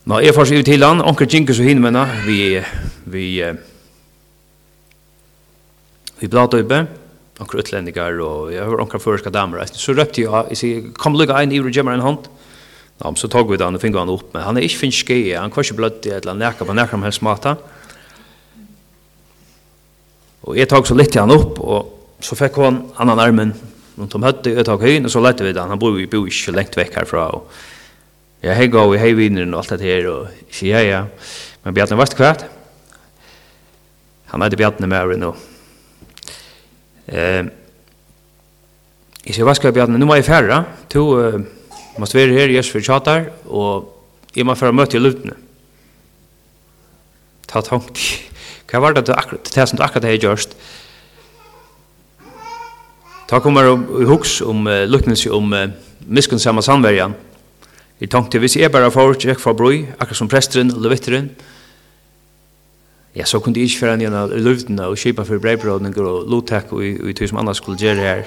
Nå, 0.02 0.18
jeg 0.18 0.34
får 0.34 0.50
ut 0.58 0.66
til 0.66 0.82
han, 0.82 0.98
onker 1.06 1.28
Jinkers 1.30 1.60
og 1.62 1.68
hinmenna, 1.68 2.00
vi, 2.26 2.58
vi, 3.06 3.26
vi 6.18 6.30
blad 6.30 6.56
oppe, 6.58 6.80
onker 7.38 7.62
utlendingar, 7.62 8.18
og 8.18 8.50
jeg 8.50 8.66
har 8.66 8.82
onker 8.82 8.98
føreska 8.98 9.30
damer, 9.30 9.62
så 9.70 9.94
røpte 9.94 10.24
jeg, 10.24 10.48
jeg 10.50 10.58
sier, 10.58 10.88
kom 10.98 11.14
lukka 11.14 11.38
ein, 11.38 11.54
i 11.54 11.60
gjemmer 11.62 11.94
en 11.94 12.02
hånd, 12.02 12.26
Ja, 12.98 13.14
så 13.14 13.28
tog 13.28 13.50
vi 13.50 13.56
den 13.56 13.74
och 13.74 13.80
fick 13.80 13.94
han 13.94 14.08
upp. 14.08 14.34
Men 14.34 14.42
Han 14.42 14.56
är 14.56 14.60
inte 14.60 14.74
finns 14.74 15.10
i, 15.10 15.34
han 15.34 15.50
kvar 15.50 15.62
inte 15.62 15.74
bløtt 15.74 16.06
i 16.06 16.10
eller 16.10 16.34
näka 16.34 16.64
på 16.64 16.72
näka 16.72 16.96
med 16.96 17.14
smata. 17.14 17.56
Och 20.40 20.58
jag 20.58 20.68
tog 20.68 20.86
så 20.86 20.94
lite 20.94 21.20
han 21.20 21.30
upp. 21.30 21.60
Och 21.60 22.16
så 22.20 22.36
fick 22.36 22.56
han 22.56 22.90
annan 22.94 23.18
armen 23.18 23.54
runt 23.96 24.14
om 24.14 24.22
hötte. 24.22 24.50
Jag 24.50 24.66
tog 24.66 24.80
höjn 24.80 25.04
och 25.04 25.12
så 25.12 25.20
lette 25.20 25.44
vi 25.44 25.52
den. 25.52 25.68
Han 25.68 25.78
bor 25.78 26.00
i 26.00 26.06
bo 26.06 26.26
inte 26.26 26.52
långt 26.52 26.76
vekk 26.76 26.96
herfra, 26.96 27.18
jag 27.18 27.42
jeg 28.42 28.56
hei 28.56 28.66
gav, 28.66 28.96
hej 28.96 29.14
vinner 29.14 29.52
och 29.54 29.58
allt 29.58 29.68
det 29.68 29.80
här. 29.80 30.06
Och 30.06 30.28
jeg 30.48 30.54
sier 30.54 30.80
ja. 30.82 31.06
Men 31.62 31.74
Bjartne 31.74 31.96
var 31.96 32.06
kvært. 32.06 32.44
Han 34.26 34.40
hade 34.40 34.56
Bjartne 34.56 34.86
med 34.86 35.06
mig 35.06 35.18
nå. 35.18 35.36
Eh, 37.06 37.44
jeg 39.22 39.34
sier, 39.34 39.44
hva 39.46 39.54
skal 39.54 39.70
jeg 39.70 39.74
Bjartne? 39.74 39.98
Nå 39.98 40.06
må 40.06 40.16
jeg 40.18 40.26
færre, 40.26 40.64
to 40.90 41.04
måste 41.96 42.18
vara 42.18 42.38
här 42.38 42.48
jes 42.48 42.70
för 42.70 42.80
tjatar 42.80 43.30
och 43.44 44.08
är 44.34 44.44
man 44.44 44.56
för 44.56 44.82
att 44.82 44.94
i 44.94 44.98
lutne. 44.98 45.32
Ta 47.46 47.62
tankt. 47.62 47.98
Kan 48.66 48.82
var 48.82 48.92
det 48.92 49.14
akkurat 49.14 49.52
det 49.54 49.66
som 49.66 49.76
du 49.76 49.82
akkurat 49.82 50.04
har 50.04 50.10
just. 50.10 50.56
Ta 53.28 53.40
kommer 53.40 53.64
i 54.00 54.04
hooks 54.04 54.40
om 54.40 54.68
lutnelse 54.88 55.30
om 55.30 55.72
miskunn 55.98 56.40
samma 56.40 56.62
samverjan. 56.62 57.14
I 57.98 58.06
tankt 58.06 58.34
hvis 58.34 58.56
jeg 58.56 58.72
bare 58.72 58.90
får 58.90 59.14
ikke 59.14 59.40
fra 59.40 59.52
brøy, 59.52 59.86
akkurat 59.98 60.16
som 60.16 60.28
presteren 60.28 60.72
og 60.74 60.82
levitteren, 60.82 61.30
ja, 63.14 63.24
så 63.24 63.40
kunde 63.40 63.60
jag 63.60 63.66
inte 63.66 63.78
föra 63.78 63.96
ner 63.96 64.36
i 64.36 64.40
løvdene 64.40 64.86
och 64.86 64.98
kipa 64.98 65.24
för 65.24 65.38
breibrødninger 65.38 66.02
och 66.02 66.30
lotäck 66.30 66.72
och 66.72 66.84
i 66.84 67.14
tog 67.14 67.28
som 67.28 67.38
annars 67.38 67.56
skulle 67.56 67.76
göra 67.76 67.94
det 67.94 68.00
här. 68.00 68.26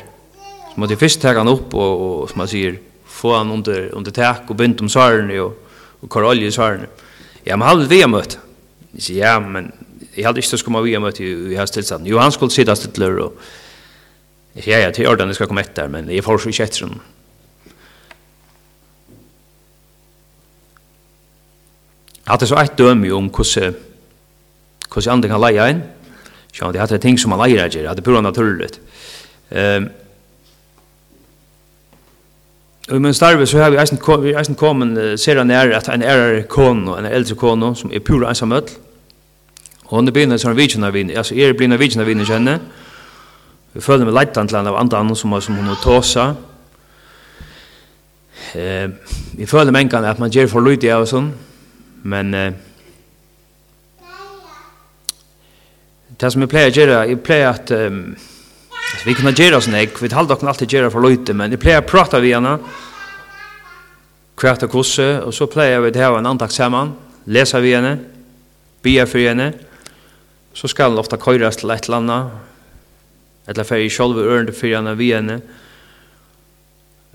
Så 0.74 0.80
måtte 0.80 0.94
jag 0.94 1.00
först 1.00 1.22
ta 1.22 1.34
han 1.34 1.48
upp 1.48 1.74
och, 1.74 2.22
och 2.22 2.30
som 2.30 2.38
man 2.38 2.48
säger, 2.48 2.80
få 3.16 3.36
han 3.38 3.52
under, 3.52 3.90
under 3.96 4.12
tak 4.12 4.50
och 4.50 4.56
bynt 4.56 4.82
om 4.82 4.90
svarene 4.90 5.40
och 5.40 5.62
og 6.06 6.10
korolje 6.10 6.48
i 6.48 6.52
svarene. 6.52 6.88
Ja, 7.46 7.56
men 7.56 7.68
hade 7.68 7.90
vi 7.90 8.02
ha 8.02 8.08
møte. 8.08 8.38
Jeg 8.94 9.02
sier, 9.02 9.26
ja, 9.26 9.40
men 9.40 9.72
jag 10.18 10.26
hade 10.26 10.42
inte 10.42 10.58
skummet 10.58 10.84
vi 10.86 10.94
ha 10.94 11.02
møte 11.02 11.24
i, 11.24 11.32
i 11.54 11.56
hans 11.58 11.72
tillstånd. 11.72 12.08
Jo, 12.08 12.20
han 12.20 12.32
skulle 12.32 12.52
sitta 12.52 12.76
stiller 12.76 13.20
och 13.20 13.38
Jag 14.56 14.64
säger, 14.64 14.80
ja, 14.80 14.86
ja, 14.86 14.92
til 14.92 15.08
orden 15.08 15.34
ska 15.34 15.46
komma 15.46 15.48
komme 15.48 15.62
etter, 15.62 15.88
men 15.88 16.16
jag 16.16 16.24
får 16.24 16.38
så 16.38 16.50
inte 16.50 16.64
efter 16.64 16.82
honom. 16.82 17.00
Jag 22.24 22.32
hade 22.32 22.48
så 22.48 22.56
ett 22.56 22.78
dømi 22.78 23.12
om 23.12 23.30
hur 23.30 23.74
hvordan 24.90 25.14
andre 25.14 25.30
kan 25.30 25.42
leie 25.42 25.70
inn. 25.70 25.82
Sjå, 26.54 26.72
det 26.72 26.80
hatt 26.80 27.02
ting 27.02 27.18
som 27.18 27.30
man 27.30 27.40
leier 27.40 27.66
ikke, 27.68 27.90
at 27.90 27.98
det 27.98 28.04
pura 28.04 28.22
naturligt. 28.22 28.80
Um, 29.52 29.90
Og 32.90 32.96
i 32.96 33.00
min 33.00 33.14
starve 33.14 33.46
så 33.46 33.58
har 33.58 33.70
vi 33.70 33.78
eisen, 33.82 34.00
vi 34.22 34.36
eisen 34.38 34.56
kommet 34.56 35.20
ser 35.20 35.38
han 35.38 35.52
er 35.52 35.74
at 35.74 35.90
en 35.90 36.04
ærer 36.04 36.44
kono, 36.50 36.98
en 36.98 37.06
eldre 37.06 37.36
kono, 37.36 37.74
som 37.74 37.92
er 37.94 38.00
pura 38.00 38.30
ensam 38.30 38.52
ødel. 38.52 38.76
Og 39.86 39.96
hun 39.96 40.08
er 40.08 40.12
begynner 40.12 40.38
som 40.38 40.52
en 40.52 40.58
vidkjennar 40.58 40.92
vinn, 40.92 41.10
altså 41.10 41.36
er 41.36 41.54
begynner 41.54 41.78
av 41.78 42.06
vinn 42.06 42.26
kjenne. 42.26 42.60
Vi 43.74 43.82
føler 43.82 44.06
med 44.06 44.14
leitan 44.14 44.48
til 44.48 44.58
av 44.58 44.76
andre 44.76 44.98
andre 44.98 45.16
som, 45.16 45.42
som 45.42 45.56
hun 45.56 45.66
har 45.66 45.82
tåsa. 45.84 46.34
Eh, 48.56 48.90
vi 49.38 49.46
føler 49.46 49.72
med 49.72 49.90
kan 49.90 50.06
at 50.06 50.20
man 50.20 50.32
gjør 50.32 50.48
for 50.48 50.62
lydig 50.62 50.92
av 50.92 51.02
og 51.02 51.08
sånn, 51.10 51.34
men 52.04 52.34
eh, 52.34 52.54
det 56.20 56.32
som 56.32 56.42
jeg 56.42 56.50
pleier 56.50 56.72
å 56.72 56.76
gjøre, 56.76 57.02
jeg 57.10 57.20
pleier 57.26 57.50
at 57.50 57.72
um, 57.72 58.16
vi 59.06 59.14
kunna 59.14 59.34
gjøre 59.36 59.60
oss 59.60 59.70
nek, 59.70 59.98
vi 60.02 60.10
halde 60.14 60.34
okken 60.34 60.50
alltid 60.50 60.72
gjøre 60.72 60.92
for 60.94 61.06
løyte, 61.06 61.36
men 61.38 61.54
jeg 61.54 61.62
pleier 61.62 61.84
å 61.84 61.88
prate 61.88 62.22
vi 62.24 62.34
henne, 62.34 62.58
kvart 64.36 64.66
og 64.68 64.74
kosse, 64.74 65.08
og 65.24 65.34
så 65.36 65.48
pleier 65.52 65.84
vi 65.84 65.94
til 65.96 66.06
å 66.08 66.16
ha 66.16 66.22
en 66.22 66.32
andakt 66.32 66.56
sammen, 66.56 66.94
lesa 67.26 67.62
vi 67.64 67.76
henne, 67.76 67.98
bia 68.86 69.06
for 69.10 69.22
henne, 69.22 69.52
så 70.56 70.70
skal 70.72 70.94
han 70.94 71.02
ofta 71.02 71.20
køyres 71.20 71.60
til 71.60 71.74
et 71.74 71.88
eller 71.88 72.02
annet, 72.02 72.42
eller 73.52 73.68
fer 73.68 73.84
i 73.84 73.92
sjolve 73.94 74.26
ørende 74.26 74.56
for 74.56 74.74
henne 74.74 74.96
vi 74.98 75.12
henne. 75.14 75.38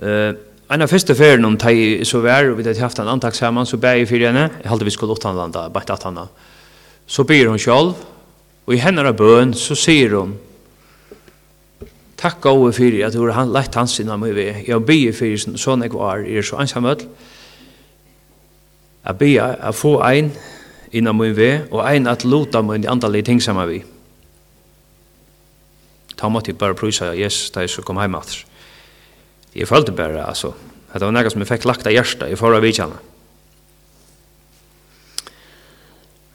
Uh, 0.00 0.32
en 0.70 0.84
av 0.84 0.90
første 0.92 1.16
ferien 1.18 1.44
om 1.44 1.56
teg 1.58 2.04
så 2.06 2.20
vær, 2.22 2.52
og 2.52 2.60
vi 2.60 2.64
hadde 2.68 2.78
haft 2.84 3.00
en 3.02 3.10
andakt 3.10 3.38
sammen, 3.38 3.66
så 3.66 3.80
ber 3.80 3.98
jeg 3.98 4.06
for 4.06 4.22
henne, 4.22 4.46
jeg 4.60 4.70
halte 4.70 4.86
vi 4.86 4.94
skulle 4.94 5.16
utanlanda, 5.18 5.66
bare 5.72 5.96
at 5.96 6.06
henne. 6.06 6.28
Så 7.10 7.24
ber 7.26 7.50
hun 7.50 7.58
selv, 7.58 7.98
og 8.66 8.76
i 8.76 8.78
henne 8.78 9.02
av 9.02 9.18
bøn, 9.18 9.56
så 9.58 9.74
sier 9.74 10.14
hun, 10.14 10.36
Takk 12.20 12.42
gode 12.44 12.74
fyrir 12.76 13.06
at 13.06 13.14
du 13.16 13.22
har 13.32 13.48
lett 13.48 13.76
hans 13.78 13.94
sinna 13.96 14.18
mye 14.20 14.34
vi. 14.36 14.46
Jeg 14.66 14.84
byr 14.84 15.14
fyrir 15.16 15.40
sånn 15.40 15.86
jeg 15.86 15.94
var, 15.94 16.20
jeg 16.20 16.42
er 16.42 16.44
så 16.44 16.58
ansam 16.60 16.88
öll. 16.90 17.06
Jeg 19.06 19.16
byr 19.22 19.54
at 19.56 19.78
få 19.78 19.94
ein 20.04 20.28
innan 20.92 21.16
mye 21.16 21.32
vi, 21.32 21.48
og 21.70 21.80
ein 21.86 22.10
at 22.10 22.26
lota 22.28 22.60
mye 22.66 22.84
andalig 22.92 23.24
ting 23.24 23.40
sammen 23.40 23.68
vi. 23.70 23.80
Ta 26.20 26.28
måtte 26.28 26.52
jeg 26.52 26.60
bare 26.60 26.76
prysa, 26.76 27.14
yes, 27.16 27.48
da 27.54 27.64
jeg 27.64 27.72
så 27.72 27.86
kom 27.86 27.96
heim 27.96 28.18
atr. 28.18 28.42
Jeg 29.56 29.68
følte 29.68 29.96
bare, 29.96 30.20
altså, 30.28 30.52
det 30.92 31.00
var 31.00 31.16
nekka 31.16 31.32
som 31.32 31.40
jeg 31.40 31.48
fikk 31.48 31.64
lagt 31.70 31.88
av 31.88 31.96
hjersta, 31.96 32.28
jeg 32.28 32.38
får 32.38 32.58
av 32.58 32.68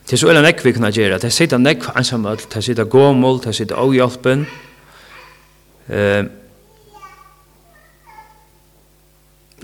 Det 0.05 0.13
er 0.13 0.17
så 0.17 0.29
er 0.29 0.41
nekk 0.41 0.65
vi 0.65 0.71
kunne 0.73 0.91
gjøre, 0.93 1.17
det 1.17 1.33
sitter 1.33 1.57
nekk 1.57 1.95
ansam 1.95 2.25
öll, 2.25 2.37
det 2.37 2.63
sitter 2.63 2.85
gåmål, 2.85 3.41
det 3.41 3.55
sitter 3.55 3.75
avhjelpen, 3.75 4.45
det 4.45 4.64
Eh, 5.89 6.23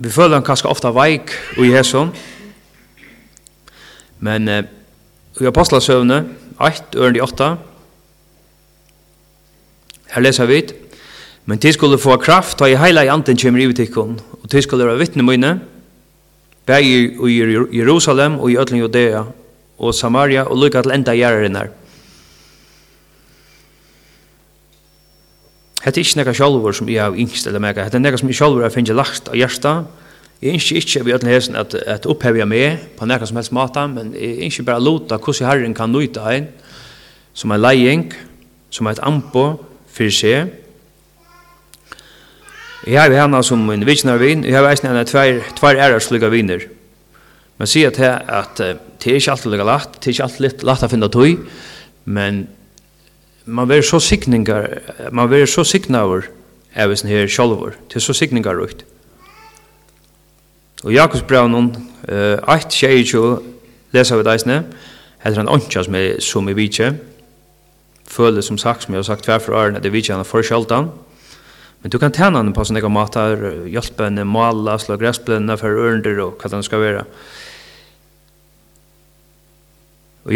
vi 0.01 0.09
føler 0.09 0.37
han 0.37 0.45
kanskje 0.45 0.69
ofte 0.69 0.91
veik 0.93 1.33
og 1.57 1.65
i 1.65 1.73
men 4.21 4.47
eh, 4.47 4.63
i 5.41 5.45
apostlasøvne, 5.49 6.25
8, 6.59 6.97
øren 6.97 7.21
8, 7.21 7.57
her 10.11 10.21
leser 10.21 10.45
vi, 10.45 10.61
men 11.45 11.57
de 11.57 11.73
skulle 11.73 11.97
få 11.97 12.17
kraft, 12.17 12.57
ta 12.57 12.67
i 12.69 12.75
heila 12.77 13.03
i 13.03 13.09
anten 13.09 13.37
kjemmer 13.37 13.63
i 13.63 13.67
utikken, 13.71 14.19
og 14.43 14.51
de 14.51 14.61
skulle 14.61 14.85
være 14.85 14.99
vittne 14.99 15.23
mine, 15.23 15.59
bæg 16.65 16.85
i 16.85 17.37
Jerusalem 17.79 18.39
og 18.39 18.51
i 18.51 18.57
Øtling 18.57 18.83
Judea 18.83 19.23
og 19.79 19.95
Samaria 19.95 20.43
og 20.43 20.59
lykka 20.61 20.81
til 20.81 20.93
enda 20.93 21.15
gjerrinnar. 21.17 21.71
Hetta 25.81 25.97
er 25.97 26.05
ikki 26.05 26.19
nakar 26.19 26.37
sjálvur 26.37 26.75
sum 26.77 26.89
eg 26.91 26.99
havi 27.01 27.23
yngst 27.23 27.47
eller 27.49 27.61
mega. 27.63 27.81
Hetta 27.87 27.97
er 27.97 28.03
nakar 28.03 28.21
sum 28.21 28.29
eg 28.29 28.37
sjálvur 28.37 28.65
havi 28.67 28.75
fingið 28.75 28.99
lagt 28.99 29.31
á 29.31 29.33
hjarta. 29.33 29.71
Eg 30.41 30.53
ynski 30.53 30.77
ikki 30.77 31.01
við 31.07 31.15
öllum 31.17 31.31
hesen 31.31 31.57
at 31.57 31.73
at 31.89 32.05
upphevja 32.09 32.45
meg 32.45 32.83
på 32.99 33.07
nakar 33.09 33.29
sum 33.29 33.39
helst 33.41 33.53
mata, 33.55 33.87
men 33.89 34.13
eg 34.13 34.43
ynski 34.45 34.65
bara 34.67 34.81
luta 34.81 35.17
kussu 35.21 35.47
Herren 35.47 35.73
kan 35.77 35.89
nýta 35.93 36.27
ein 36.29 36.51
sum 37.33 37.53
ein 37.55 37.63
leiðing, 37.63 38.13
sum 38.69 38.89
eitt 38.91 39.01
ampo 39.01 39.45
fyrir 39.89 40.13
seg. 40.13 40.53
Eg 42.85 42.97
havi 42.97 43.17
hana 43.17 43.41
sum 43.45 43.65
ein 43.73 43.85
vitnar 43.87 44.21
vin, 44.21 44.45
eg 44.45 44.57
havi 44.57 44.71
eisini 44.75 44.91
hana 44.91 45.05
tvær 45.07 45.41
tvær 45.57 45.81
ærarsluga 45.87 46.29
vinir. 46.29 46.67
Man 47.57 47.69
sier 47.69 47.89
at 47.89 47.99
at 48.29 48.57
det 49.01 49.09
er 49.09 49.17
ikke 49.17 49.33
alltid 49.33 49.61
lagt, 49.65 49.97
det 50.01 50.07
er 50.09 50.13
ikke 50.13 50.29
alltid 50.29 50.63
lagt 50.65 50.85
å 50.85 50.89
finne 50.89 51.09
tøy, 51.09 51.37
men 52.05 52.47
man 53.45 53.67
blir 53.67 53.81
så 53.81 53.99
sikningar, 53.99 54.67
man 55.11 55.29
blir 55.29 55.45
så 55.45 55.63
siknaver 55.63 56.29
av 56.75 56.95
sin 56.95 57.09
her 57.09 57.27
sjolvor, 57.27 57.75
til 57.89 58.01
så 58.01 58.13
sikningar 58.13 58.55
rukt. 58.55 58.85
Og 60.83 60.93
Jakobs 60.93 61.25
brevn 61.27 61.53
noen, 61.53 61.71
uh, 62.09 62.37
8, 62.49 62.69
22, 62.69 63.41
leser 63.93 64.17
vi 64.17 64.25
deisne, 64.25 64.63
heter 65.21 65.43
han 65.43 65.51
åndsja 65.51 65.85
som 65.85 65.97
er 65.97 66.21
som 66.23 66.49
i 66.49 66.57
vitje, 66.57 66.95
føler 68.09 68.41
som 68.41 68.57
sagt, 68.57 68.83
som 68.83 68.93
jeg 68.93 69.03
har 69.03 69.09
sagt 69.11 69.29
hver 69.29 69.39
for 69.43 69.57
årene, 69.57 69.81
det 69.83 69.93
vitje 69.93 70.15
han 70.15 70.23
er 70.23 70.29
for 70.29 70.45
sjoldan, 70.45 70.89
men 71.81 71.93
du 71.93 71.97
kan 71.97 72.13
tjene 72.13 72.37
han 72.37 72.53
på 72.53 72.65
sånne 72.65 72.89
matar, 72.93 73.39
hjelpe 73.69 74.05
henne, 74.05 74.25
mala 74.25 74.77
slå 74.81 74.99
gressblende 75.01 75.57
for 75.57 75.81
ørender 75.81 76.19
og 76.21 76.41
hva 76.41 76.51
det 76.53 76.65
skal 76.67 76.83
være. 76.83 77.05
Og 80.25 80.33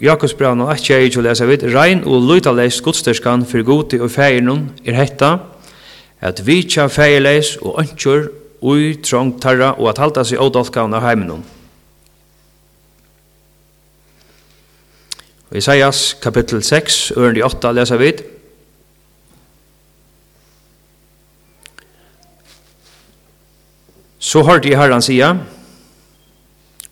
Jakobs 0.00 0.34
brev 0.34 0.54
no 0.56 0.68
ikke 0.72 0.92
jeg 0.94 1.08
ikke 1.08 1.22
lese 1.24 1.46
vidt, 1.48 1.64
rein 1.72 2.04
og 2.04 2.22
lytaleis 2.28 2.80
godstyrskan 2.84 3.46
for 3.48 3.64
gode 3.64 4.00
og 4.02 4.10
feirnum 4.10 4.68
er 4.84 4.98
hetta, 4.98 5.36
at 6.20 6.42
vi 6.46 6.62
tja 6.62 6.86
feirleis 6.92 7.56
og 7.62 7.80
ønskjør 7.80 8.28
ui 8.64 8.94
trong 9.04 9.40
tarra 9.40 9.74
og 9.78 9.88
at 9.88 10.00
halda 10.00 10.24
seg 10.24 10.40
ådolka 10.40 10.84
av 10.84 11.00
heiminum. 11.04 11.44
Og 15.50 15.56
Isaias 15.56 16.16
kapittel 16.22 16.62
6, 16.62 17.12
ørende 17.16 17.44
8 17.44 17.72
leser 17.72 18.00
vi. 18.00 18.12
Så 24.18 24.42
hørte 24.42 24.68
jeg 24.68 24.78
herren 24.78 25.02
sige, 25.02 25.34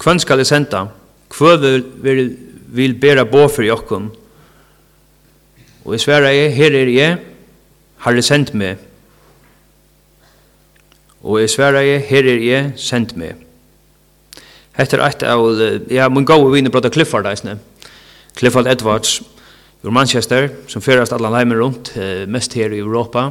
Hvem 0.02 0.18
skal 0.18 0.38
jeg 0.38 0.46
sende? 0.46 0.88
kvøver 1.32 1.82
vil, 2.04 2.36
vil 2.72 2.94
bæra 3.00 3.24
bå 3.28 3.46
for 3.48 3.64
jokken. 3.66 4.10
Og 5.84 5.96
jeg 5.96 6.04
sværa 6.04 6.30
jeg, 6.34 6.52
her 6.54 6.76
er 6.78 6.90
jeg, 6.92 7.18
har 8.04 8.12
jeg 8.18 8.24
sendt 8.24 8.52
meg. 8.54 8.76
Og 11.22 11.40
jeg 11.40 11.50
sværa 11.50 11.82
jeg, 11.86 12.02
her 12.06 12.28
er 12.28 12.44
jeg, 12.46 12.72
sendt 12.76 13.16
meg. 13.18 13.40
Hette 14.78 14.96
er 14.96 15.04
et 15.04 15.24
av, 15.28 15.42
ja, 15.92 16.08
min 16.08 16.26
gode 16.28 16.52
viner 16.54 16.72
brøtta 16.72 16.90
Clifford, 16.92 17.26
eisne. 17.28 17.58
Clifford 18.38 18.70
Edwards, 18.70 19.20
ur 19.82 19.92
Manchester, 19.92 20.48
som 20.70 20.82
fyrast 20.82 21.12
allan 21.12 21.34
heimen 21.36 21.58
rundt, 21.60 21.92
mest 22.30 22.54
her 22.56 22.72
i 22.72 22.80
Europa. 22.80 23.30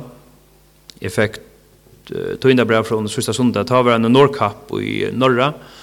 Jeg 1.01 1.15
fikk 1.15 1.39
tøyndabrev 2.43 2.83
fra 2.85 2.99
den 2.99 3.09
sørste 3.09 3.33
sundag, 3.33 3.65
ta 3.69 3.79
var 3.81 3.97
en 3.97 4.11
Nordkapp 4.11 4.73
i 4.77 5.07
Norra, 5.15 5.53
og 5.55 5.80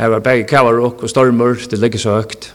Her 0.00 0.08
var 0.08 0.22
begge 0.24 0.46
kavarok 0.48 1.02
og 1.04 1.10
stormer, 1.12 1.58
det 1.70 1.76
ligger 1.78 2.00
så 2.00 2.14
høgt. 2.16 2.54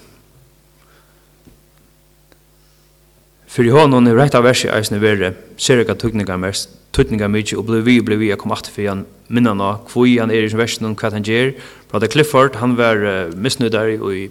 Fyrir 3.46 3.76
hånden 3.76 4.10
er 4.10 4.18
rett 4.18 4.34
av 4.34 4.48
verset 4.48 4.72
eisne 4.74 4.98
verre, 4.98 5.30
ser 5.62 5.84
ikka 5.84 5.94
tukninga 6.02 6.40
mest, 6.42 6.74
tukninga 6.98 7.30
mykje, 7.30 7.60
og 7.60 7.68
blei 7.68 7.84
vi, 7.86 8.00
blei 8.02 8.18
vi, 8.18 8.32
jeg 8.32 8.40
kom 8.42 8.56
at 8.56 8.66
fyrir 8.74 8.90
han 8.90 9.04
minna 9.30 9.54
nå, 9.54 9.68
hvor 9.92 10.10
han 10.10 10.34
er 10.34 10.48
i 10.48 10.50
sin 10.50 10.58
versen 10.58 10.98
hva 10.98 11.12
han 11.14 11.28
gjør. 11.28 11.54
Brother 11.92 12.10
Clifford, 12.10 12.58
han 12.64 12.74
var 12.82 13.06
uh, 13.06 13.38
misnudar 13.38 13.94
i 13.94 14.26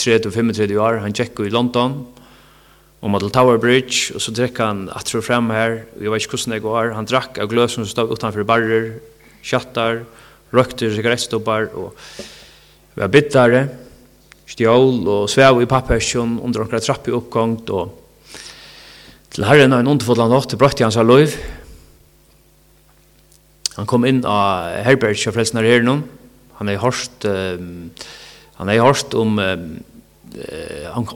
30-35 0.00 0.74
år, 0.80 1.02
han 1.04 1.12
tjekk 1.12 1.44
i 1.44 1.52
London, 1.52 2.00
og 3.02 3.20
til 3.20 3.36
Tower 3.36 3.60
Bridge, 3.60 4.16
og 4.16 4.24
så 4.24 4.32
drekk 4.32 4.64
han 4.64 4.86
at 4.96 5.12
og 5.12 5.28
frem 5.28 5.52
her, 5.52 5.82
og 5.92 6.08
jeg 6.08 6.16
vet 6.16 6.24
ikke 6.24 6.38
hvordan 6.38 6.56
det 6.56 6.64
går, 6.64 6.92
han 6.96 7.12
drakk 7.12 7.36
av 7.36 7.52
gløs 7.52 7.76
som 7.76 7.84
stod 7.84 8.16
utenfor 8.16 8.48
barrer, 8.48 8.94
kjattar, 9.44 10.06
kjattar, 10.06 10.21
røkte 10.52 10.90
sigarettstoppar 10.92 11.70
og 11.78 11.96
var 12.98 13.10
bittare, 13.12 13.64
stjål 14.52 15.08
og 15.08 15.30
svev 15.32 15.62
i 15.62 15.68
pappersjon 15.70 16.36
under 16.44 16.66
omkring 16.66 17.08
i 17.08 17.16
oppgångt 17.16 17.72
og 17.72 17.98
til 19.32 19.46
herren 19.48 19.72
av 19.72 19.80
en 19.80 19.88
natt 19.88 20.04
nått 20.28 20.58
brøtt 20.60 20.82
i 20.82 20.84
hans 20.84 20.98
liv. 21.08 21.36
Han 23.78 23.88
kom 23.88 24.04
inn 24.04 24.20
av 24.28 24.82
herbergs 24.84 25.24
og 25.30 25.38
frelsen 25.38 25.62
av 25.62 25.64
herren 25.64 26.02
Han 26.58 26.68
er 26.68 26.82
hørst 26.82 27.24
um, 27.24 27.88
han 28.58 28.68
er 28.68 28.84
hørst 28.84 29.16
om 29.18 29.40
um, 29.40 29.64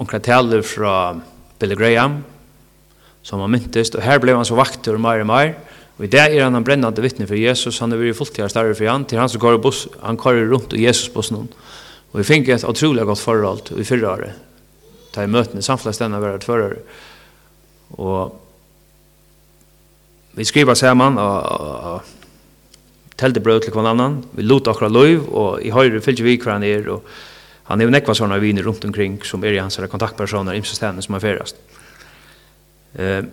omkring 0.01 0.25
taler 0.25 0.65
fra 0.67 0.95
Billy 1.61 1.77
Graham 1.77 2.23
som 3.23 3.43
han 3.43 3.53
myntest 3.53 3.95
og 3.99 4.05
her 4.05 4.19
ble 4.23 4.35
han 4.37 4.49
så 4.49 4.57
vakter 4.59 4.97
mer 4.99 5.23
og 5.23 5.29
mer 5.29 5.53
og 5.53 5.86
Og 5.97 6.05
i 6.05 6.11
det 6.13 6.21
er 6.21 6.43
han 6.45 6.57
en 6.59 6.65
brennende 6.65 7.03
vittne 7.03 7.29
for 7.29 7.41
Jesus, 7.41 7.79
han 7.81 7.93
er 7.93 8.01
vært 8.01 8.19
fulltida 8.19 8.49
større 8.53 8.75
for 8.77 8.89
han, 8.91 9.07
til 9.09 9.21
han 9.21 9.31
som 9.33 9.41
går 9.41 9.61
buss, 9.65 9.87
han 10.03 10.19
går 10.21 10.43
rundt 10.51 10.77
i 10.77 10.85
Jesusbussen. 10.85 11.47
Og 12.13 12.19
vi 12.21 12.27
fikk 12.27 12.51
et 12.53 12.67
utrolig 12.69 13.07
godt 13.09 13.23
forhold 13.25 13.73
i 13.81 13.87
fyrre 13.87 14.11
året, 14.11 14.43
ta 15.15 15.25
i 15.25 15.31
møtene, 15.31 15.65
samflest 15.65 15.97
stedet 15.97 16.21
var 16.21 16.37
et 16.37 16.45
fører. 16.45 16.77
Og 17.97 18.37
vi 20.37 20.45
skriver 20.45 20.77
sammen, 20.77 21.17
og, 21.17 21.37
og, 21.43 21.95
og 21.95 23.17
telte 23.17 23.41
brød 23.41 23.65
til 23.65 23.73
hver 23.73 23.89
annan, 23.89 24.21
vi 24.37 24.45
lot 24.45 24.69
akkurat 24.69 24.93
lov, 24.93 25.25
og 25.33 25.65
i 25.65 25.73
høyre 25.73 26.03
fyllte 26.05 26.27
vi 26.27 26.37
hver 26.37 26.59
han 26.59 26.69
er, 26.69 26.91
og 26.93 27.09
han 27.71 27.81
er 27.81 27.89
jo 27.89 27.95
nekva 27.95 28.15
sånne 28.15 28.37
viner 28.43 28.69
rundt 28.69 28.85
omkring, 28.85 29.17
som 29.25 29.45
er 29.45 29.57
i 29.57 29.63
hans 29.63 29.81
kontaktpersoner, 29.81 30.55
imsestene 30.55 31.03
som 31.03 31.17
er 31.17 31.25
ferast. 31.25 31.57
Eh, 33.01 33.25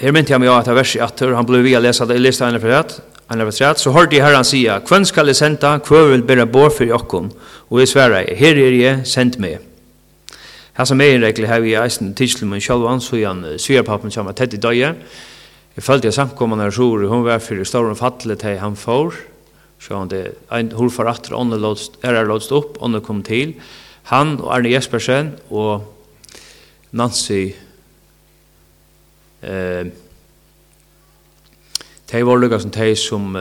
Her 0.00 0.10
mynte 0.10 0.32
jeg 0.32 0.42
meg 0.42 0.50
at 0.50 0.56
av 0.56 0.62
etter 0.64 0.74
verset 0.74 0.98
i 0.98 1.02
atter, 1.04 1.32
han 1.38 1.46
ble 1.46 1.60
vi 1.62 1.76
å 1.78 1.80
lese 1.82 2.06
det, 2.10 2.16
i 2.18 2.22
lista 2.22 2.48
henne 2.48 2.58
for 2.58 2.72
rett, 2.72 2.96
henne 3.30 3.44
for 3.46 3.62
rett, 3.62 3.78
så 3.78 3.92
hørte 3.94 4.16
jeg 4.16 4.24
herren 4.24 4.46
sia, 4.46 4.80
«Hvem 4.82 5.04
skal 5.06 5.30
jeg 5.30 5.38
senda, 5.38 5.76
hver 5.86 6.08
vil 6.10 6.24
bære 6.26 6.48
bor 6.50 6.72
for 6.74 6.88
jokken?» 6.88 7.28
Og 7.70 7.78
jeg 7.78 7.92
sverre, 7.92 8.24
«Her 8.34 8.58
er 8.58 8.74
jeg, 8.74 9.04
sendt 9.06 9.38
meg.» 9.42 9.62
Her 10.74 10.88
som 10.90 10.98
er 10.98 11.14
en 11.14 11.22
regel 11.22 11.46
her, 11.46 11.62
vi 11.62 11.76
er 11.78 11.86
eisen 11.86 12.10
tidslig 12.18 12.48
med 12.50 12.64
sjalvan, 12.64 12.98
så 12.98 13.20
han 13.22 13.44
som 13.54 14.10
kommer 14.10 14.34
tett 14.34 14.56
i 14.56 14.58
døye. 14.58 14.90
Jeg 15.76 15.86
følte 15.86 16.10
jeg 16.10 16.16
samkommende 16.18 16.66
her, 16.66 16.74
så 16.74 16.88
hun 17.06 17.22
var 17.22 17.38
for 17.38 17.84
og 17.84 17.98
fattelig 17.98 18.40
til 18.42 18.58
han 18.58 18.74
får, 18.74 19.14
så 19.78 20.00
han 20.00 20.10
det, 20.10 20.24
en 20.50 20.72
hår 20.74 20.90
for 20.90 21.06
atter, 21.06 21.36
ånden 21.38 21.62
er 22.02 22.26
låst 22.26 22.50
opp, 22.50 22.82
ånden 22.82 23.02
kom 23.02 23.22
til, 23.22 23.54
han 24.10 24.40
og 24.40 24.50
Arne 24.56 24.74
Jespersen 24.74 25.36
og 25.50 25.86
Nancy 26.90 27.54
Jespersen, 27.54 27.70
eh 29.44 29.92
Tei 32.14 32.20
var 32.22 32.36
lukka 32.36 32.60
som 32.60 32.70
tei 32.70 32.92
som, 32.94 33.32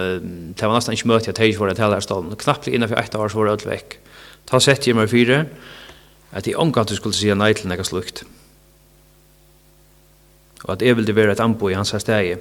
tei 0.58 0.68
var 0.68 0.78
nesten 0.80 0.96
ikke 0.96 1.10
møte 1.12 1.30
at 1.30 1.36
tei 1.36 1.52
for 1.54 1.68
det 1.68 1.76
tala 1.78 2.00
her 2.00 2.02
stålen. 2.02 2.32
innan 2.68 2.90
for 2.90 2.96
ett 2.96 3.16
år 3.16 3.30
så 3.30 3.38
var 3.38 3.46
det 3.46 3.52
alt 3.52 3.66
vekk. 3.66 3.98
Ta 4.46 4.60
sett 4.60 4.88
jeg 4.88 4.96
meg 4.96 5.10
fire, 5.10 5.46
at 6.32 6.48
jeg 6.48 6.56
omgant 6.56 6.90
du 6.90 6.96
skulle 6.96 7.14
si 7.14 7.34
nei 7.34 7.54
til 7.54 7.68
nekka 7.68 7.84
slukt. 7.84 8.24
Og 10.64 10.74
at 10.74 10.82
jeg 10.82 10.96
ville 10.96 11.16
være 11.16 11.32
et 11.32 11.40
anbo 11.40 11.70
i 11.70 11.74
hans 11.74 11.92
her 11.92 12.00
stegi. 12.00 12.36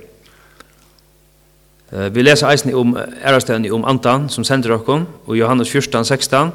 Vi 1.90 2.22
leser 2.22 2.48
eisen 2.48 2.75
om 2.75 2.96
ærastevni 2.96 3.70
om 3.70 3.85
Antan 3.85 4.29
som 4.29 4.44
sender 4.44 4.70
dere 4.70 5.07
og 5.27 5.37
Johannes 5.37 5.68
14, 5.68 6.05
16. 6.05 6.53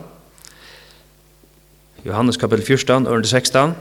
Johannes 2.05 2.37
kapitel 2.37 2.65
14, 2.65 3.07
ørende 3.07 3.27
16. 3.27 3.75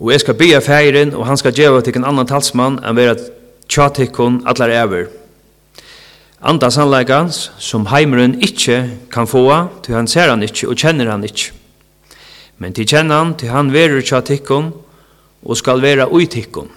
Og 0.00 0.12
jeg 0.14 0.22
skal 0.22 0.34
bya 0.34 0.58
feiren, 0.64 1.12
og 1.14 1.26
han 1.28 1.36
skal 1.36 1.52
djeva 1.52 1.82
til 1.84 1.98
en 2.00 2.06
annan 2.08 2.28
talsmann 2.28 2.78
enn 2.80 2.96
vera 2.96 3.18
tjatikkun 3.68 4.40
allar 4.48 4.72
ever. 4.72 5.10
Anda 6.40 6.70
sannleikans, 6.72 7.50
som 7.60 7.84
heimeren 7.92 8.38
ikkje 8.40 8.78
kan 9.12 9.28
få, 9.28 9.44
til 9.84 9.98
han 9.98 10.08
ser 10.08 10.32
han 10.32 10.42
ikkje 10.42 10.70
og 10.72 10.78
kjenner 10.80 11.10
han 11.12 11.26
ikkje. 11.28 11.52
Men 12.60 12.72
til 12.72 12.88
kjenner 12.88 13.20
han, 13.20 13.34
til 13.36 13.52
han 13.52 13.72
verer 13.72 14.00
tjatikkun, 14.00 14.72
og 15.44 15.56
skal 15.56 15.84
vera 15.84 16.08
uitikkun. 16.08 16.68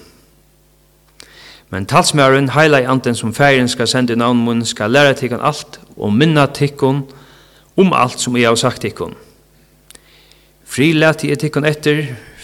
Men 1.71 1.87
talsmæren 1.87 2.51
heila 2.53 2.83
i 2.83 2.87
anden 2.87 3.15
som 3.15 3.33
feiren 3.33 3.71
skal 3.71 3.87
sende 3.87 4.13
i 4.13 4.19
navnmun, 4.19 4.65
skal 4.65 4.91
læra 4.91 5.15
tikkun 5.15 5.41
alt, 5.41 5.79
og 5.97 6.13
minna 6.13 6.45
tikkun 6.45 7.05
om 7.77 7.95
alt 7.95 8.19
som 8.19 8.35
jeg 8.37 8.51
har 8.51 8.59
sagt 8.59 8.83
tikkun. 8.83 9.15
Frilat 10.67 11.23
i 11.23 11.35
tikkun 11.35 11.65
etter, 11.65 12.03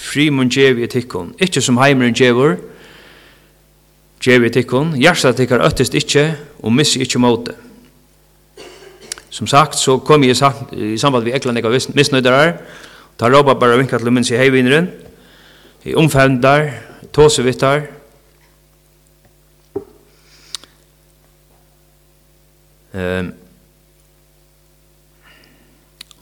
Frimon 0.10 0.50
djevi 0.50 0.88
tikkun, 0.90 1.36
ikkje 1.38 1.62
som 1.62 1.78
heimeren 1.78 2.16
djevor, 2.18 2.56
djevi 4.24 4.50
tikkun, 4.50 4.96
hjertet 4.98 5.38
tikkar 5.38 5.62
øttest 5.68 5.94
ikkje, 5.94 6.26
og 6.66 6.74
missi 6.74 7.02
ikkje 7.04 7.22
måte. 7.22 7.54
Som 9.30 9.48
sagt, 9.48 9.78
så 9.78 10.00
kom 10.02 10.26
jeg 10.26 10.34
i 10.74 10.98
samband 10.98 11.28
med 11.28 11.36
eklan 11.38 11.62
ekka 11.62 11.76
misnøyderar, 11.94 12.56
ta 13.20 13.30
råpa 13.30 13.54
bara 13.54 13.78
vinka 13.78 14.00
til 14.02 14.12
minns 14.12 14.32
i 14.34 14.40
heivinren, 14.42 14.90
i 15.86 15.94
omfendar, 15.96 16.72
tåsevittar, 17.14 17.86
Um, 22.94 23.34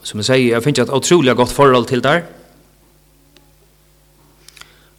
som 0.04 0.20
jeg 0.20 0.28
sier, 0.28 0.42
jeg 0.52 0.64
finner 0.64 0.84
et 0.84 0.92
utrolig 0.92 1.36
godt 1.36 1.54
forhold 1.56 1.86
til 1.88 2.04
der. 2.04 2.26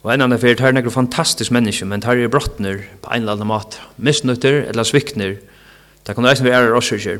Og 0.08 0.14
en 0.14 0.22
annen 0.24 0.40
fyrt, 0.40 0.62
her 0.64 0.70
er 0.70 0.76
nekker 0.78 0.88
fantastisk 0.88 1.52
menneske, 1.52 1.84
men 1.84 2.00
her 2.00 2.16
er 2.16 2.30
brottner 2.32 2.78
på 3.04 3.10
en 3.12 3.26
eller 3.26 3.34
annen 3.36 3.50
mat. 3.50 3.74
Misnutter 4.00 4.62
eller 4.70 4.86
svikner. 4.88 5.34
Det 6.06 6.14
kan 6.16 6.24
reisne 6.24 6.48
være 6.48 6.72
årsøkjer. 6.78 7.18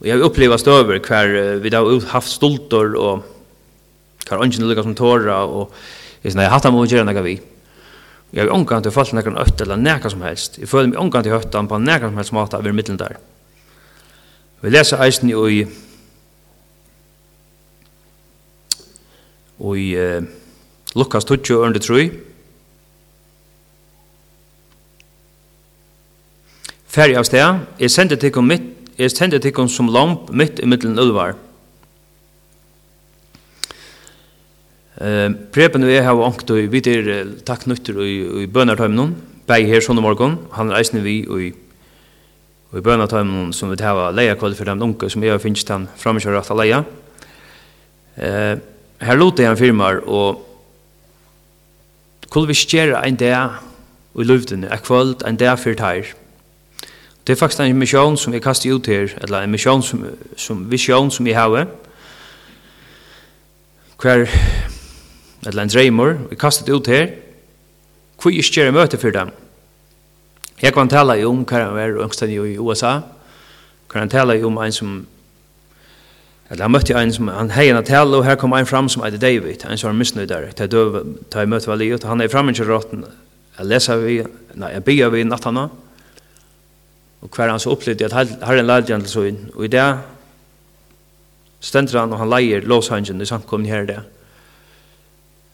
Og 0.00 0.08
jeg 0.08 0.18
har 0.18 0.26
opplevd 0.26 0.58
støver 0.58 0.98
hver 1.06 1.62
vi 1.62 1.70
da 1.70 1.84
har 1.86 2.08
haft 2.16 2.34
stoltor 2.34 2.98
og 2.98 3.22
hver 4.26 4.42
ønsken 4.42 4.66
lukka 4.66 4.82
som 4.82 4.98
tåra 4.98 5.44
og 5.46 5.70
jeg 6.24 6.34
sier, 6.34 6.42
har 6.42 6.56
hatt 6.56 6.66
han 6.66 6.74
må 6.74 6.82
gjøre 6.90 7.06
nekka 7.06 7.22
vi. 7.28 7.36
Jeg 8.34 8.42
har 8.42 8.50
omgang 8.50 8.82
til 8.82 8.90
å 8.90 8.98
falle 8.98 9.20
nekker 9.20 9.38
øtt 9.38 9.62
eller 9.62 9.78
nekka 9.78 10.10
som 10.10 10.26
helst. 10.26 10.58
Jeg 10.58 10.66
føler 10.66 10.90
meg 10.90 10.98
omgang 10.98 11.22
til 11.22 11.36
høttan 11.36 11.70
på 11.70 11.78
nekka 11.78 12.10
som 12.10 12.18
helst 12.18 12.34
mat 12.34 12.58
av 12.58 12.66
er 12.66 12.74
middelen 12.74 12.98
der. 12.98 13.22
Vi 14.66 14.74
leser 14.74 14.98
eisen 15.06 15.30
i 15.30 15.38
og 19.62 19.78
i 19.78 19.90
uh, 19.94 20.41
Lukas 20.94 21.24
20, 21.24 21.56
under 21.64 21.80
3. 21.80 22.10
Færre 26.92 27.16
av 27.16 27.24
sted, 27.24 27.62
jeg 27.80 27.90
sender 27.90 28.18
tikkum 28.20 28.44
mitt, 28.44 28.66
jeg 29.00 29.14
sender 29.14 29.40
tikkum 29.40 29.70
som 29.72 29.88
lamp 29.88 30.28
mitt 30.36 30.60
i 30.60 30.68
middelen 30.68 31.00
ulvar. 31.00 31.38
Eh, 35.00 35.32
preben 35.54 35.86
og 35.86 35.94
jeg 35.94 36.04
har 36.04 36.20
ångt 36.20 36.52
og 36.52 36.68
vi 36.68 36.82
er 36.92 37.32
takk 37.48 37.64
nøytter 37.66 37.96
i, 38.04 38.12
i 38.44 38.46
bønartøymen 38.46 39.16
Begge 39.48 39.72
her 39.72 39.82
sånn 39.82 39.98
morgen, 40.04 40.36
han 40.54 40.70
er 40.70 40.78
eisne 40.78 41.00
vi 41.02 41.22
og 41.26 41.40
i, 41.42 41.48
og 42.70 42.76
i 42.78 42.84
bønartøymen 42.84 43.50
som 43.56 43.72
vi 43.72 43.80
tar 43.80 44.12
leia 44.14 44.36
kvall 44.38 44.54
for 44.54 44.68
dem 44.68 44.84
unge 44.84 45.08
som 45.10 45.24
jeg 45.24 45.32
har 45.32 45.40
finnst 45.42 45.72
han 45.72 45.88
framkjøret 45.98 46.52
at 46.52 46.60
leia. 46.60 46.84
Eh, 48.20 48.54
her 49.02 49.18
lotte 49.18 49.42
jeg 49.42 49.50
en 49.50 49.58
firmar 49.58 50.04
og 50.04 50.51
kunne 52.32 52.48
vi 52.48 52.54
skjere 52.56 52.96
en 53.04 53.16
dag 53.16 53.58
i 54.16 54.24
luften, 54.24 54.64
en 54.64 54.78
kvöld, 54.78 55.20
en 55.26 55.36
dag 55.36 55.58
for 55.58 55.76
teir. 55.76 56.14
Det 57.26 57.32
er 57.32 57.36
faktisk 57.36 57.60
en 57.60 57.78
misjon 57.78 58.16
som 58.16 58.32
jeg 58.32 58.42
kastet 58.42 58.72
ut 58.72 58.86
her, 58.86 59.12
eller 59.20 59.44
en 59.44 59.50
misjon 59.50 59.82
som, 59.82 60.06
som 60.36 60.70
visjon 60.70 61.10
som 61.10 61.26
jeg 61.26 61.36
har. 61.36 61.66
Hver, 64.00 64.24
eller 65.46 65.62
en 65.62 65.68
dreimor, 65.68 66.16
jeg 66.30 66.38
kastet 66.38 66.72
ut 66.72 66.86
her, 66.86 67.12
hvor 68.22 68.32
jeg 68.32 68.48
skjer 68.48 68.72
møte 68.72 68.98
for 68.98 69.12
dem. 69.12 69.30
Jeg 70.62 70.72
kan 70.72 70.88
tala 70.88 71.18
jo 71.20 71.34
om 71.34 71.44
hva 71.44 71.66
han 71.66 71.76
var, 71.76 72.00
og 72.00 72.28
i 72.28 72.58
USA, 72.58 73.00
Kan 73.90 74.00
han 74.00 74.08
tala 74.08 74.34
jo 74.34 74.46
om 74.46 74.56
en 74.56 74.72
som 74.72 75.06
Eller 76.52 76.66
han 76.66 76.72
møtte 76.74 76.92
en 76.92 77.12
som, 77.14 77.30
han 77.32 77.50
hei 77.54 77.70
en 77.72 77.78
tale, 77.80 78.18
og 78.18 78.26
her 78.26 78.36
kom 78.36 78.52
en 78.52 78.68
fram 78.68 78.88
som 78.92 79.00
heter 79.06 79.20
David, 79.20 79.62
en 79.64 79.78
som 79.80 79.88
var 79.88 79.96
misnøyd 79.96 80.26
misnøydare, 80.26 80.52
ta 80.52 80.66
døv, 80.68 80.98
ta 81.32 81.40
i 81.40 81.48
møte 81.48 81.70
vali, 81.70 81.88
og 81.96 82.04
han 82.04 82.20
er 82.20 82.28
framme 82.28 82.52
til 82.52 82.68
råten, 82.68 83.06
jeg 83.56 83.68
leser 83.70 84.02
vi, 84.02 84.18
nei, 84.60 84.74
jeg 84.74 84.84
bygger 84.84 85.14
vi 85.14 85.24
nattana, 85.24 85.62
og 87.22 87.32
hver 87.32 87.54
han 87.54 87.62
så 87.62 87.72
opplevde 87.72 88.04
at 88.04 88.44
herren 88.44 88.68
en 88.68 88.74
han 88.90 89.06
til 89.06 89.08
så 89.08 89.24
inn, 89.30 89.40
og 89.54 89.64
i 89.64 89.72
det 89.72 89.86
stendte 91.64 91.96
han, 91.96 92.12
og 92.12 92.20
han 92.20 92.32
leier 92.34 92.68
låshangen 92.68 93.22
i 93.22 93.30
samkommen 93.32 93.70
her 93.70 93.88
det. 93.88 94.00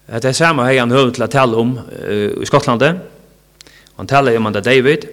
Det 0.08 0.32
er 0.32 0.34
samme 0.34 0.66
hei 0.66 0.80
han 0.80 0.90
høvd 0.90 1.14
til 1.14 1.28
å 1.28 1.30
tale 1.30 1.62
om 1.62 1.76
uh, 1.78 2.42
i 2.42 2.48
Skottlandet, 2.48 3.04
han 4.00 4.10
taler 4.10 4.34
om 4.38 4.50
han 4.50 4.58
da 4.58 4.66
David, 4.66 5.06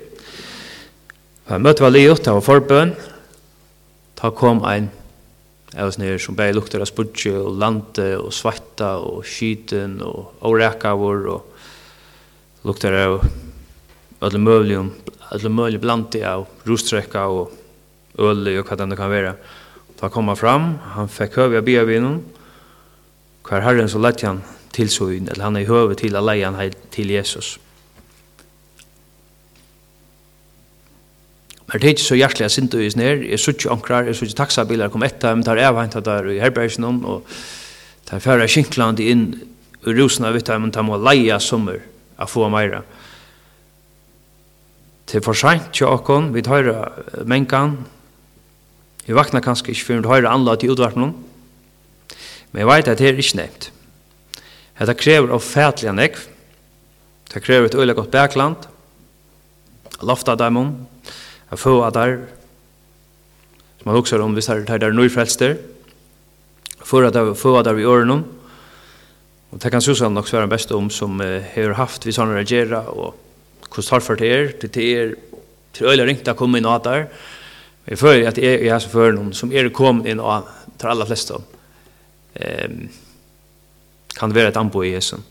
han 1.51 1.61
møtte 1.61 1.85
vali, 1.85 2.07
og 2.09 2.23
det 2.25 2.33
var 2.33 2.49
forbøn, 2.53 2.97
Da 4.15 4.29
kom 4.31 4.63
ein 4.63 4.87
Jeg 5.75 5.83
var 5.83 5.97
nere 5.99 6.19
som 6.23 6.35
bare 6.39 6.55
lukter 6.55 6.79
av 6.79 6.87
spudje 6.87 7.33
og 7.35 7.57
lande 7.59 8.05
og 8.15 8.29
svetta 8.31 8.93
og 9.03 9.25
skyten 9.27 9.97
og 10.07 10.45
årekavur 10.47 11.25
og 11.33 12.63
lukter 12.63 12.95
av 12.95 13.17
alle 14.23 14.39
mulige, 14.39 14.85
alle 15.35 15.51
mulige 15.51 15.83
blandi 15.83 16.21
av 16.23 16.45
rostrekka 16.63 17.25
og 17.27 17.51
øl 18.15 18.47
og 18.53 18.71
hva 18.71 18.79
det 18.79 18.95
kan 19.01 19.11
være. 19.11 19.35
Da 19.99 20.07
kom 20.07 20.31
han 20.31 20.39
fram, 20.39 20.71
han 20.95 21.11
fikk 21.11 21.41
høve 21.41 21.59
av 21.59 21.67
biavinen, 21.67 22.21
hver 23.43 23.67
herren 23.67 23.91
så 23.91 23.99
lett 23.99 24.23
han 24.23 24.45
til 24.71 24.87
så 24.87 25.09
eller 25.11 25.43
han 25.43 25.59
er 25.59 25.67
i 25.67 25.69
høve 25.69 25.99
til 25.99 26.15
alleian 26.15 26.55
til 26.95 27.11
Jesus. 27.11 27.57
Men 31.65 31.81
det 31.81 31.87
er 31.87 31.95
ikke 31.95 32.05
så 32.05 32.17
hjertelig 32.19 32.45
jeg 32.45 32.53
sinte 32.53 32.81
i 32.83 32.89
snær, 32.93 33.23
jeg 33.25 33.41
sutt 33.41 33.57
ikke 33.57 33.73
ankrar, 33.73 34.05
jeg 34.05 34.17
sutt 34.17 34.29
ikke 34.29 34.43
taksabiler 34.43 34.91
kom 34.93 35.05
etter, 35.07 35.33
men 35.33 35.45
tar 35.45 35.61
avhentet 35.65 36.05
der 36.05 36.29
i 36.29 36.37
herbergsen 36.41 36.85
om, 36.85 36.99
og 37.09 37.35
tar 38.05 38.21
færre 38.21 38.45
skinkland 38.49 39.01
inn 39.01 39.25
i 39.85 39.95
rosene, 39.97 40.29
vet 40.35 40.45
du, 40.45 40.53
men 40.61 40.73
tar 40.73 40.85
må 40.85 40.99
leie 41.01 41.39
sommer 41.41 41.81
av 42.21 42.29
få 42.29 42.45
meira. 42.53 42.83
Det 45.05 45.19
er 45.19 45.25
for 45.25 45.37
sent 45.37 45.71
til 45.73 45.89
åkken, 45.89 46.31
vi 46.33 46.45
tar 46.45 46.69
mengan, 47.25 47.79
vi 49.05 49.13
vakna 49.17 49.41
kanskje 49.41 49.73
ikke 49.73 49.87
før 49.87 50.01
vi 50.01 50.07
tar 50.09 50.29
anla 50.29 50.57
til 50.57 50.73
utvarpen 50.73 51.13
men 52.55 52.61
jeg 52.63 52.69
vet 52.69 52.87
at 52.87 52.99
det 53.01 53.07
er 53.09 53.17
ikke 53.19 53.35
nevnt. 53.35 53.65
Det 54.79 54.93
krever 54.95 55.33
avfætelig 55.35 55.91
nekv, 55.91 56.21
det 57.33 57.41
krever 57.43 57.67
et 57.67 57.75
øyelig 57.75 57.95
godt 57.97 58.13
bakland, 58.13 58.69
lofta 59.99 60.37
dem 60.39 60.57
om, 60.61 60.69
av 61.51 61.61
få 61.61 61.77
av 61.83 61.93
der, 61.93 62.17
som 63.79 63.89
man 63.89 63.99
også 63.99 64.21
om 64.21 64.33
hvis 64.33 64.49
det 64.49 64.69
er 64.69 64.81
der 64.81 64.95
nøyfrelster, 64.95 65.57
for 66.85 67.05
at 67.05 67.13
det 67.13 67.37
få 67.37 67.61
der 67.65 67.77
i 67.81 67.85
ørene, 67.85 68.23
og 69.51 69.61
det 69.61 69.71
kan 69.71 69.81
Susanne 69.81 70.15
nok 70.15 70.27
svære 70.27 70.49
best 70.51 70.71
om 70.71 70.89
som 70.89 71.19
har 71.19 71.77
haft 71.77 72.05
vi 72.05 72.13
sånne 72.13 72.35
reagera, 72.35 72.81
og 72.91 73.15
hvordan 73.69 73.89
tar 73.89 74.03
for 74.03 74.19
det 74.19 74.31
er, 74.31 74.51
til 74.59 74.73
det 74.73 74.85
er 74.97 75.15
til 75.75 75.89
øyla 75.91 76.05
ringte 76.07 76.31
å 76.31 76.39
komme 76.39 76.59
inn 76.59 76.67
av 76.69 76.83
der, 76.85 77.07
jeg 77.85 77.99
føler 78.01 78.29
at 78.29 78.39
jeg 78.41 78.65
er 78.65 78.79
så 78.81 78.89
fører 78.89 79.13
noen 79.17 79.33
som 79.37 79.51
er 79.53 79.69
kommet 79.69 80.09
inn 80.09 80.21
av 80.23 80.47
til 80.79 80.89
aller 80.89 81.07
fleste, 81.09 81.37
um, 81.37 82.77
kan 84.15 84.31
det 84.31 84.39
være 84.39 84.53
et 84.53 84.59
anbo 84.59 84.83
i 84.83 84.93
Jesus. 84.95 85.21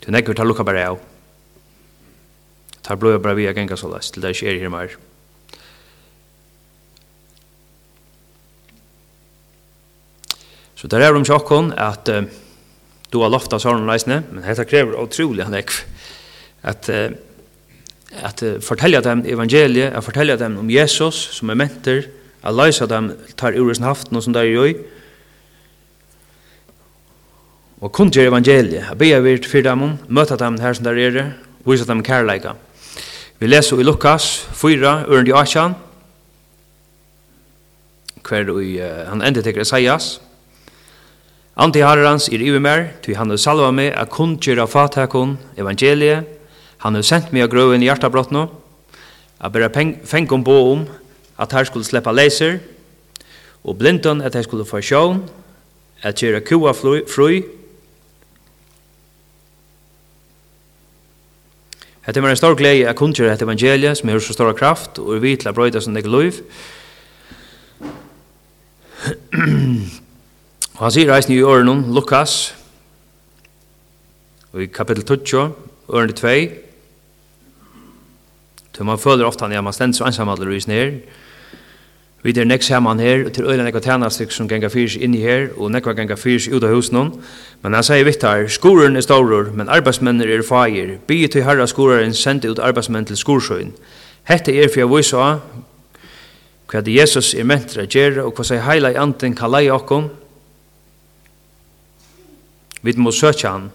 Du 0.00 0.08
nekker 0.14 0.32
til 0.32 0.46
å 0.46 0.48
lukke 0.48 0.64
bare 0.64 0.86
av 0.88 1.09
tar 2.90 2.96
blöja 2.96 3.18
bara 3.18 3.34
via 3.34 3.52
gänga 3.52 3.76
så 3.76 3.88
läst 3.88 4.12
till 4.12 4.22
det 4.22 4.34
sker 4.34 4.60
här 4.60 4.68
mer. 4.68 4.90
Så 10.74 10.86
där 10.86 11.00
är 11.00 11.12
de 11.12 11.24
chockon 11.24 11.72
att 11.76 12.08
uh, 12.08 12.22
du 13.10 13.18
har 13.18 13.28
lofta 13.28 13.58
sån 13.58 13.86
läsne, 13.86 14.22
men 14.32 14.42
detta 14.42 14.64
kräver 14.64 15.00
otroligt 15.00 15.44
han 15.44 15.62
att 16.62 16.88
uh, 16.88 17.10
att 18.22 18.42
uh, 18.42 18.58
fortälja 18.58 19.00
dem 19.00 19.22
evangeliet, 19.26 19.94
att 19.94 20.04
fortälja 20.04 20.36
dem 20.36 20.58
om 20.58 20.70
Jesus 20.70 21.14
som 21.14 21.50
är 21.50 21.54
mentor, 21.54 22.02
att 22.40 22.54
läsa 22.54 22.86
dem 22.86 23.12
tar 23.34 23.52
ur 23.52 23.74
sin 23.74 23.84
haft 23.84 24.10
någon 24.10 24.22
som 24.22 24.32
där 24.32 24.44
gör. 24.44 24.74
Og 27.80 27.92
kun 27.92 28.10
til 28.10 28.22
evangeliet, 28.22 28.90
at 28.90 28.98
be 28.98 29.08
jeg 29.08 29.24
virt 29.24 29.46
fyrir 29.46 29.62
dem, 29.62 29.96
møta 30.08 30.36
dem 30.36 30.58
her 30.60 30.72
som 30.72 30.84
der 30.84 30.98
er, 30.98 31.30
vise 31.64 31.86
dem 31.86 32.02
kærleika. 32.02 32.52
Vi 33.40 33.48
leser 33.48 33.78
i 33.80 33.84
Lukas 33.88 34.48
4, 34.52 35.04
øren 35.08 35.26
i 35.26 35.32
Asjan, 35.32 35.72
hver 38.20 38.50
i, 38.60 38.74
uh, 38.76 39.06
han 39.08 39.22
ender 39.24 39.40
tekker 39.40 39.62
Esaias. 39.64 40.20
Anti 41.56 41.80
Harrans 41.80 42.28
er 42.28 42.44
iver 42.44 42.60
mer, 42.60 42.82
ty 43.00 43.14
han 43.16 43.30
har 43.32 43.40
salva 43.40 43.70
meg 43.72 43.94
a 43.96 44.04
kundgjera 44.04 44.66
fatakon 44.68 45.38
evangeliet, 45.56 46.28
han 46.84 46.94
har 46.94 47.02
sendt 47.02 47.32
meg 47.32 47.46
a 47.46 47.48
grøven 47.48 47.80
i 47.80 47.88
hjertabrottene, 47.88 48.44
a 49.40 49.48
bera 49.48 49.72
fengom 50.04 50.44
bo 50.44 50.58
om 50.74 50.84
at 51.40 51.56
her 51.56 51.64
skulle 51.64 51.88
sleppa 51.88 52.12
leiser, 52.12 52.58
og 53.64 53.78
blinton 53.78 54.20
at 54.20 54.36
her 54.36 54.44
skulle 54.44 54.68
få 54.68 54.82
sjån, 54.84 55.24
at 56.02 56.20
gjøre 56.20 56.44
kua 56.44 56.76
fru, 56.76 57.40
Det 62.06 62.16
er 62.16 62.26
en 62.26 62.36
stor 62.36 62.54
glede 62.56 62.88
at 62.88 62.96
kun 62.96 63.12
gjøre 63.12 63.34
et 63.34 63.42
evangelie 63.42 63.94
som 63.94 64.08
har 64.08 64.18
så 64.18 64.32
stor 64.32 64.52
kraft 64.52 64.98
og 64.98 65.14
er 65.14 65.20
vidt 65.20 65.42
til 65.44 65.50
å 65.50 65.52
brøyde 65.52 65.80
som 65.84 65.94
det 65.94 66.04
er 66.04 66.08
lov. 66.10 66.38
Og 70.80 70.80
han 70.86 70.94
sier 70.94 71.12
reisen 71.12 71.34
i 71.36 71.42
åren 71.44 71.92
Lukas 71.92 72.54
og 74.52 74.64
i 74.64 74.66
kapittel 74.66 75.04
12, 75.04 75.52
åren 75.92 76.12
2 76.16 76.34
Så 78.80 78.84
man 78.84 78.98
føler 78.98 79.26
ofte 79.28 79.44
han, 79.44 79.52
ja, 79.52 79.60
man 79.60 79.76
stender 79.76 79.96
så 79.98 80.06
ensamhandler 80.08 80.54
i 80.56 80.60
sned 80.60 81.02
Vi 82.22 82.34
er 82.36 82.44
nekk 82.44 82.62
saman 82.62 83.00
her, 83.00 83.24
og 83.26 83.32
til 83.32 83.46
øyla 83.48 83.64
nekva 83.64 83.80
tænastik 83.80 84.30
som 84.30 84.48
genga 84.48 84.68
fyrs 84.68 84.96
inni 84.96 85.22
her, 85.24 85.48
og 85.56 85.70
nekva 85.72 85.94
ganga 85.94 86.02
genga 86.02 86.16
fyrs 86.20 86.48
ut 86.48 86.64
av 86.64 86.74
husen 86.74 87.12
Men 87.62 87.74
han 87.74 87.84
sier 87.84 88.04
vittar, 88.04 88.48
skoren 88.48 88.96
er 88.96 89.00
staurer, 89.00 89.52
men 89.54 89.68
arbeidsmenner 89.68 90.28
er 90.28 90.42
fagir. 90.42 90.98
Bygge 91.06 91.28
til 91.28 91.44
herra 91.44 91.66
skoraren 91.66 92.14
sendte 92.14 92.50
ut 92.50 92.58
arbeidsmenn 92.58 93.04
til 93.04 93.16
skorsøyn. 93.16 93.72
Hette 94.24 94.52
er 94.52 94.68
fyrir 94.68 94.88
vissa 94.96 95.38
hva 96.70 96.80
det 96.80 96.94
Jesus 96.94 97.34
er 97.34 97.44
mentra 97.44 97.86
gjerra, 97.86 98.24
og 98.24 98.34
hva 98.34 98.44
sier 98.44 98.62
heila 98.62 98.90
i 98.90 98.98
anten 99.00 99.34
kan 99.34 99.50
leie 99.50 99.72
okkom. 99.72 100.10
Vi 102.82 102.94
må 102.96 103.10
søkja 103.10 103.50
han. 103.50 103.70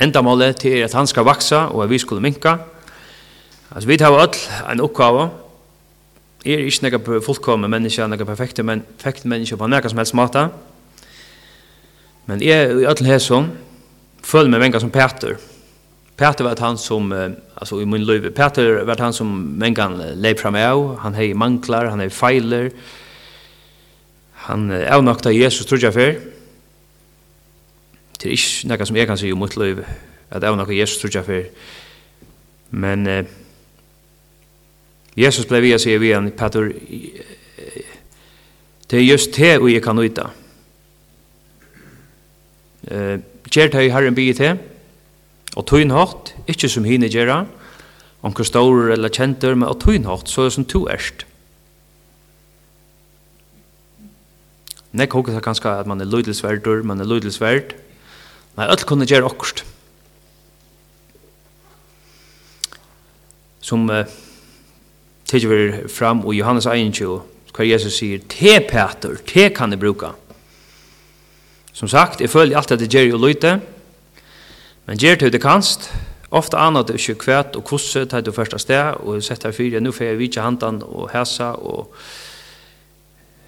Endamålet 0.00 0.56
til 0.56 0.78
er 0.78 0.84
at 0.84 0.94
han 0.94 1.06
skal 1.06 1.24
vaksa, 1.24 1.66
og 1.74 1.84
at 1.84 1.90
vi 1.90 1.98
skulle 1.98 2.22
minka. 2.22 2.56
Altså, 3.74 3.88
vi 3.88 3.96
tar 3.96 4.14
öll 4.14 4.72
en 4.72 4.80
oppgave, 4.80 5.28
er 6.46 6.66
ikke 6.66 6.90
noe 6.90 7.20
fullkomne 7.24 7.68
menneske, 7.70 8.06
noe 8.06 8.28
perfekte, 8.28 8.64
men 8.66 8.84
perfekte 8.96 9.28
menneske 9.30 9.58
på 9.58 9.68
noe 9.70 9.90
som 9.90 10.00
helst 10.00 10.16
måte. 10.18 10.46
Men 12.26 12.42
jeg 12.42 12.72
i 12.82 12.86
alle 12.86 13.06
her 13.06 13.22
som 13.22 13.50
føler 14.26 14.50
meg 14.50 14.64
menga 14.64 14.80
som 14.82 14.92
Peter. 14.94 15.36
Peter 16.16 16.46
var 16.46 16.58
han 16.64 16.78
som, 16.80 17.10
altså 17.12 17.80
i 17.80 17.86
min 17.88 18.04
liv, 18.06 18.30
Peter 18.34 18.82
var 18.88 19.02
han 19.04 19.14
som 19.14 19.32
menga 19.60 19.88
leip 20.16 20.40
fram 20.40 20.56
av, 20.58 20.84
han 21.02 21.18
hei 21.18 21.32
manklar, 21.36 21.90
han 21.92 22.00
hei 22.00 22.08
feiler, 22.10 22.70
han 24.46 24.70
avnokta 24.70 25.34
Jesus, 25.34 25.66
tror 25.66 25.82
jeg 25.82 25.94
før. 25.94 26.12
Det 28.16 28.30
er 28.30 28.36
ikke 28.38 28.70
noe 28.70 28.86
som 28.88 28.96
jeg 28.96 29.10
kan 29.10 29.18
si 29.20 29.32
om 29.34 29.42
mitt 29.44 29.58
liv, 29.60 29.82
at 30.30 30.46
avnokta 30.46 30.74
Jesus, 30.74 31.02
tror 31.02 31.18
jeg 31.18 31.28
før. 31.28 31.50
Men 32.70 33.06
Uh, 33.06 33.45
Jesus 35.16 35.46
blev 35.46 35.62
via 35.62 35.78
vi 35.98 36.10
igen, 36.10 36.30
Petter, 36.30 36.72
det 38.90 38.98
er 38.98 39.06
just 39.06 39.36
det 39.36 39.64
vi 39.64 39.80
kan 39.80 39.98
uta. 39.98 40.30
Eh, 42.90 43.18
Gjert 43.50 43.74
hei 43.74 43.88
herren 43.88 44.14
bygget 44.14 44.38
det, 44.38 44.58
og 45.56 45.64
tøyn 45.70 45.94
hatt, 45.94 46.34
ikkje 46.50 46.68
som 46.68 46.84
hine 46.84 47.08
gjerra, 47.08 47.46
om 48.22 48.34
hva 48.34 48.92
eller 48.92 49.08
kjenter, 49.08 49.54
men 49.54 49.68
og 49.68 49.80
tøyn 49.80 50.04
hatt, 50.04 50.28
så 50.28 50.44
er 50.44 50.50
som 50.50 50.64
to 50.64 50.86
erst. 50.90 51.24
Nek 54.92 55.12
hokus 55.12 55.34
er 55.34 55.40
ganske 55.40 55.68
at 55.68 55.86
man 55.86 56.00
er 56.00 56.10
lydelsverdur, 56.10 56.82
man 56.82 57.00
er 57.00 57.08
lydelsverd, 57.08 57.74
men 58.56 58.68
alt 58.68 58.86
kunne 58.86 59.06
gjerra 59.06 59.30
okkurst. 59.30 59.64
Som 63.60 63.88
Uh, 63.90 64.04
tidsi 65.26 65.48
vi 65.50 65.88
fram 65.90 66.22
og 66.24 66.34
Johannes 66.34 66.68
21, 66.70 67.16
hva 67.56 67.66
Jesus 67.66 67.98
sier, 67.98 68.22
te 68.30 68.58
Peter, 68.68 69.16
te 69.26 69.48
kan 69.54 69.72
jeg 69.72 69.80
bruka. 69.80 70.12
Som 71.76 71.88
sagt, 71.88 72.20
jeg 72.20 72.30
føler 72.32 72.56
alltid 72.56 72.76
at 72.76 72.84
det 72.84 72.92
gjør 72.92 73.08
jo 73.10 73.22
løyte, 73.24 73.56
men 74.86 75.00
gjør 75.00 75.18
det 75.24 75.32
du 75.34 75.40
kanst, 75.42 75.90
ofta 76.30 76.60
anna 76.62 76.82
det 76.86 76.98
ikke 77.00 77.18
kvært 77.24 77.56
og 77.58 77.64
kosse, 77.66 78.04
ta 78.06 78.20
du 78.20 78.32
første 78.34 78.58
sted, 78.62 79.00
og 79.02 79.22
sett 79.24 79.44
her 79.46 79.54
fyra, 79.56 79.80
nu 79.80 79.92
får 79.92 80.10
jeg 80.10 80.20
vitja 80.20 80.46
handen 80.46 80.82
og 80.86 81.10
hæsa, 81.12 81.52
og 81.58 81.92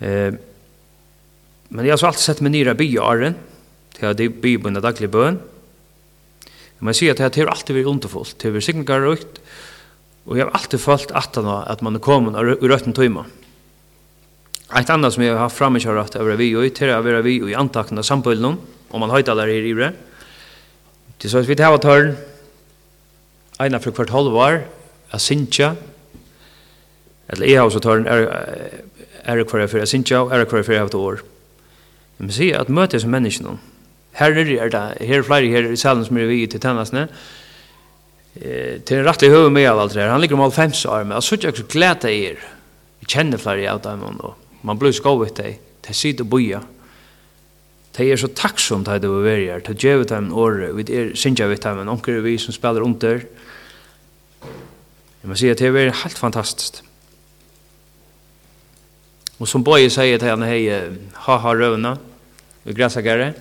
eh, 0.00 0.34
men 1.68 1.84
jeg 1.84 1.92
har 1.92 2.00
så 2.00 2.08
alltid 2.08 2.24
sett 2.24 2.38
meg 2.40 2.54
nira 2.54 2.72
by 2.76 2.86
og 2.96 3.06
arren, 3.10 3.34
til 3.92 4.06
at 4.08 4.20
jeg 4.20 4.32
by 4.40 4.54
på 4.56 4.70
en 4.70 4.80
daglig 4.80 5.10
bøn, 5.12 5.40
men 6.78 6.94
jeg 6.94 7.00
sier 7.00 7.16
at 7.16 7.34
det 7.34 7.42
har 7.42 7.50
alltid 7.52 7.76
vært 7.76 7.90
underfullt, 7.90 8.36
det 8.38 8.48
har 8.48 8.56
vært 8.56 8.68
sikkert 8.68 9.40
Og 10.28 10.36
jeg 10.36 10.44
har 10.44 10.54
alltid 10.54 10.80
følt 10.82 11.12
at 11.16 11.36
at 11.40 11.82
man 11.82 11.96
er 11.96 12.04
kommet 12.04 12.36
i 12.36 12.68
røyten 12.68 12.92
tøyma. 12.92 13.24
Eit 14.76 14.90
annet 14.92 15.14
som 15.14 15.22
jeg 15.24 15.32
har 15.32 15.46
haft 15.46 15.56
framme 15.56 15.80
kjøret 15.80 16.18
over 16.20 16.36
vi 16.36 16.50
og 16.54 16.66
til 16.76 16.90
å 16.92 17.00
være 17.00 17.22
vi 17.24 17.38
og 17.40 17.48
i 17.48 17.56
antakten 17.56 17.98
av 17.98 18.04
sambøylen, 18.04 18.58
om 18.92 19.00
man 19.00 19.10
høyt 19.10 19.28
aller 19.32 19.48
her 19.48 19.64
i 19.64 19.72
det. 19.72 19.94
Det 21.18 21.30
så 21.30 21.40
at 21.40 21.48
vi 21.48 21.56
tar 21.56 21.72
av 21.72 21.80
tørren, 21.80 22.18
ena 23.58 23.80
for 23.80 23.96
hvert 23.96 24.12
halvar, 24.12 24.60
er 25.08 25.22
sinja, 25.22 25.72
eller 27.32 27.48
jeg 27.48 27.56
har 27.58 27.64
også 27.64 27.80
tørren, 27.80 28.06
er, 28.06 28.28
er 29.24 29.42
hver 29.42 29.64
jeg 29.64 29.72
for 29.72 29.80
jeg 29.80 29.88
sinja, 29.88 30.20
og 30.20 30.36
er 30.36 30.44
hver 30.44 30.60
jeg 30.60 30.68
for 30.68 30.76
jeg 30.76 30.84
et 30.84 31.00
år. 31.00 31.24
Men 32.18 32.36
sier 32.36 32.60
at 32.60 32.68
møter 32.68 32.98
jeg 32.98 33.06
som 33.06 33.16
menneskene, 33.16 33.56
her 34.18 34.34
er 34.36 34.44
det, 34.44 34.84
her 35.00 35.20
er 35.22 35.26
flere 35.26 35.48
her 35.48 35.72
i 35.72 35.80
salen 35.80 36.04
som 36.04 36.18
er 36.18 36.28
vi 36.28 36.44
til 36.50 36.60
tennasene, 36.60 37.06
eh 38.34 38.80
till 38.80 39.04
rätt 39.04 39.22
i 39.22 39.28
huvudet 39.28 39.52
med 39.52 39.70
allt 39.70 39.94
det 39.94 40.00
här. 40.00 40.08
Han 40.08 40.20
ligger 40.20 40.34
om 40.34 40.40
all 40.40 40.52
fem 40.52 40.72
så 40.72 41.04
men 41.04 41.22
så 41.22 41.36
jag 41.40 41.56
så 41.56 41.62
glädje 41.68 42.10
er. 42.10 42.38
Vi 43.00 43.06
känner 43.06 43.38
flera 43.38 43.74
av 43.74 43.80
dem 43.80 44.20
och 44.20 44.34
man 44.60 44.78
blir 44.78 44.92
skovet 44.92 45.36
dig. 45.36 45.60
Det 45.80 45.94
sitter 45.94 46.24
boja. 46.24 46.62
Det 47.96 48.12
är 48.12 48.16
så 48.16 48.28
tacksam 48.28 48.80
att 48.86 49.02
det 49.02 49.08
var 49.08 49.24
här. 49.24 49.62
Det 49.66 49.82
ger 49.82 49.96
ut 49.96 50.08
dem 50.08 50.32
år 50.32 50.72
Vi 50.74 50.94
er 50.94 51.14
synja 51.14 51.46
vid 51.46 51.60
dem 51.60 51.88
onkel 51.88 52.20
vi 52.20 52.38
som 52.38 52.52
spelar 52.52 52.80
under. 52.80 53.26
Jag 55.20 55.28
måste 55.28 55.40
säga 55.40 55.52
att 55.52 55.58
det 55.58 55.66
är 55.66 55.90
helt 55.90 56.18
fantastiskt. 56.18 56.82
Och 59.38 59.48
som 59.48 59.62
Boje 59.62 59.90
säger 59.90 60.18
till 60.18 60.28
henne, 60.28 60.46
hej, 60.46 60.82
ha 61.14 61.36
ha 61.36 61.54
rövna, 61.54 61.98
vi 62.62 62.72
gräsagare, 62.72 63.34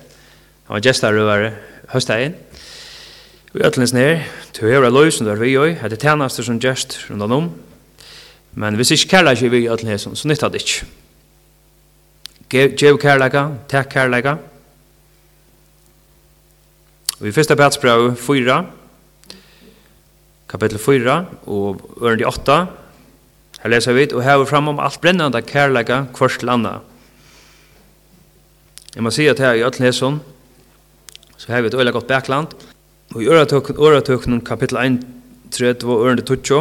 han 0.65 0.73
var 0.73 0.85
gästarövare 0.85 1.53
höstdagen. 1.87 2.33
Eh, 2.33 2.37
Og 3.57 3.63
i 3.63 3.65
ætlens 3.65 3.89
nær, 3.89 4.19
til 4.53 4.67
høyre 4.69 4.91
løysen 4.93 5.25
er 5.25 5.39
vi 5.41 5.47
gjør, 5.55 5.79
er 5.81 5.89
det 5.89 5.97
som 6.45 6.59
rundt 7.09 7.33
om. 7.33 7.47
Men 8.53 8.75
hvis 8.77 8.91
ikke 8.93 9.07
kærla 9.15 9.31
er 9.33 9.49
vi 9.49 9.63
i 9.63 9.69
ætlens 9.73 10.05
nær, 10.05 10.13
så 10.13 10.27
nytter 10.29 10.51
det 10.53 10.61
ikke. 10.61 10.85
Gjev 12.77 12.99
kærleika, 13.01 13.47
tek 13.67 13.89
kærleika. 13.89 14.35
Og 17.17 17.27
i 17.27 17.31
første 17.31 17.55
4, 18.15 18.59
kapittel 20.49 20.79
4, 20.79 21.25
og 21.47 21.81
ørende 21.97 22.29
8, 22.29 22.61
her 23.63 23.69
leser 23.69 23.93
vi, 23.93 24.07
og 24.13 24.23
hever 24.23 24.45
fram 24.45 24.67
om 24.67 24.79
alt 24.79 25.01
brennandi 25.01 25.41
kærleika 25.41 26.03
kvart 26.13 26.43
landa. 26.43 26.69
anna. 26.69 26.79
Jeg 28.95 29.03
må 29.03 29.09
si 29.09 29.25
at 29.25 29.39
her 29.39 29.53
i 29.53 29.65
ætlens 29.65 30.01
nær, 30.01 30.19
så 31.37 31.51
har 31.51 31.61
vi 31.61 31.67
et 31.67 31.73
øyla 31.73 31.91
godt 31.91 32.07
bækland. 32.07 32.76
Og 33.17 33.23
i 33.23 33.29
øretøkken, 33.33 33.79
øretøkken 33.81 34.41
kapittel 34.45 34.77
1, 34.77 34.97
3 35.49 35.71
og 35.89 36.03
ørende 36.05 36.21
2, 36.21 36.59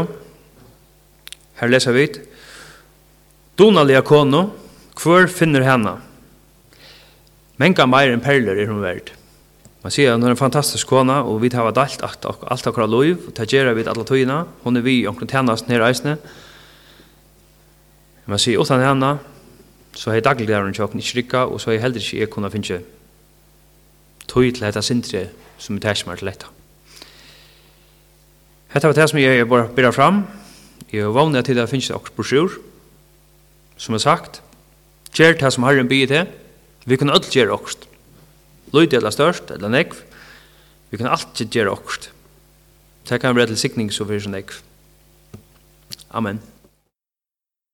her 1.60 1.68
leser 1.68 1.92
vi, 1.92 2.06
Donalia 3.58 4.00
kono, 4.00 4.46
hvor 4.96 5.28
finner 5.28 5.66
henne? 5.66 5.92
Menga 7.60 7.84
meir 7.84 8.14
enn 8.14 8.24
perler 8.24 8.56
er 8.56 8.72
hun 8.72 8.80
verd. 8.80 9.12
Man 9.84 9.92
sier 9.92 10.14
at 10.14 10.16
hun 10.16 10.24
er 10.30 10.32
en 10.32 10.40
fantastisk 10.40 10.88
kona, 10.88 11.20
og 11.28 11.42
vi 11.44 11.52
tar 11.52 11.68
alt 11.68 11.78
alt, 12.00 12.24
alt 12.24 12.72
akkurat 12.72 12.88
loiv, 12.88 13.28
og 13.28 13.36
tar 13.36 13.52
gjerra 13.52 13.76
vid 13.76 13.92
alle 13.92 14.08
tøyina, 14.08 14.46
hun 14.64 14.80
er 14.80 14.88
vi 14.88 15.02
omkring 15.06 15.28
tjennast 15.28 15.68
nere 15.68 15.92
eisne. 15.92 16.16
Man 18.24 18.40
sier, 18.40 18.64
utan 18.64 18.80
henne, 18.80 19.18
så 19.92 20.16
er 20.16 20.24
daglig 20.24 20.48
der 20.48 20.64
hun 20.64 20.72
tjokken 20.72 21.04
ikke 21.04 21.20
rikka, 21.20 21.48
og 21.52 21.60
så 21.60 21.76
er 21.76 21.84
heller 21.84 22.00
ikke 22.00 22.24
jeg 22.24 22.32
kunne 22.32 22.50
finne 22.50 22.80
tog 24.28 24.46
til 24.48 24.62
dette 24.66 24.82
sindre 24.82 25.26
som 25.58 25.76
er 25.76 25.84
tæsmer 25.86 26.18
til 26.18 26.30
dette. 26.30 26.46
Hetta 28.74 28.90
var 28.90 28.96
det 28.98 29.08
som 29.10 29.20
jeg 29.20 29.48
bare 29.48 29.68
byrja 29.72 29.92
fram. 29.94 30.24
Jeg 30.92 31.06
er 31.06 31.14
vanlig 31.14 31.44
til 31.46 31.56
det 31.56 31.68
finnes 31.70 31.90
akkurat 31.90 32.16
brosjur. 32.16 32.58
Som 33.76 33.94
er 33.94 34.02
sagt, 34.02 34.42
gjør 35.14 35.38
det 35.40 35.52
som 35.52 35.64
Herren 35.64 35.88
byr 35.88 36.06
til. 36.10 36.26
Vi 36.86 36.96
kan 36.96 37.10
alt 37.10 37.30
gjøre 37.30 37.54
akkurat. 37.54 37.86
Løyd 38.74 38.92
eller 38.92 39.10
størst, 39.10 39.50
eller 39.50 39.72
nekv. 39.72 39.96
Vi 40.90 41.00
kan 41.00 41.08
alt 41.10 41.40
gjøre 41.50 41.72
akkurat. 41.72 42.10
Det 43.08 43.20
kan 43.20 43.36
være 43.36 43.46
til 43.46 43.58
sikning 43.58 43.92
så 43.92 44.04
fyrir 44.04 44.20
som 44.26 44.34
nekv. 44.34 44.60
Amen. 46.10 46.40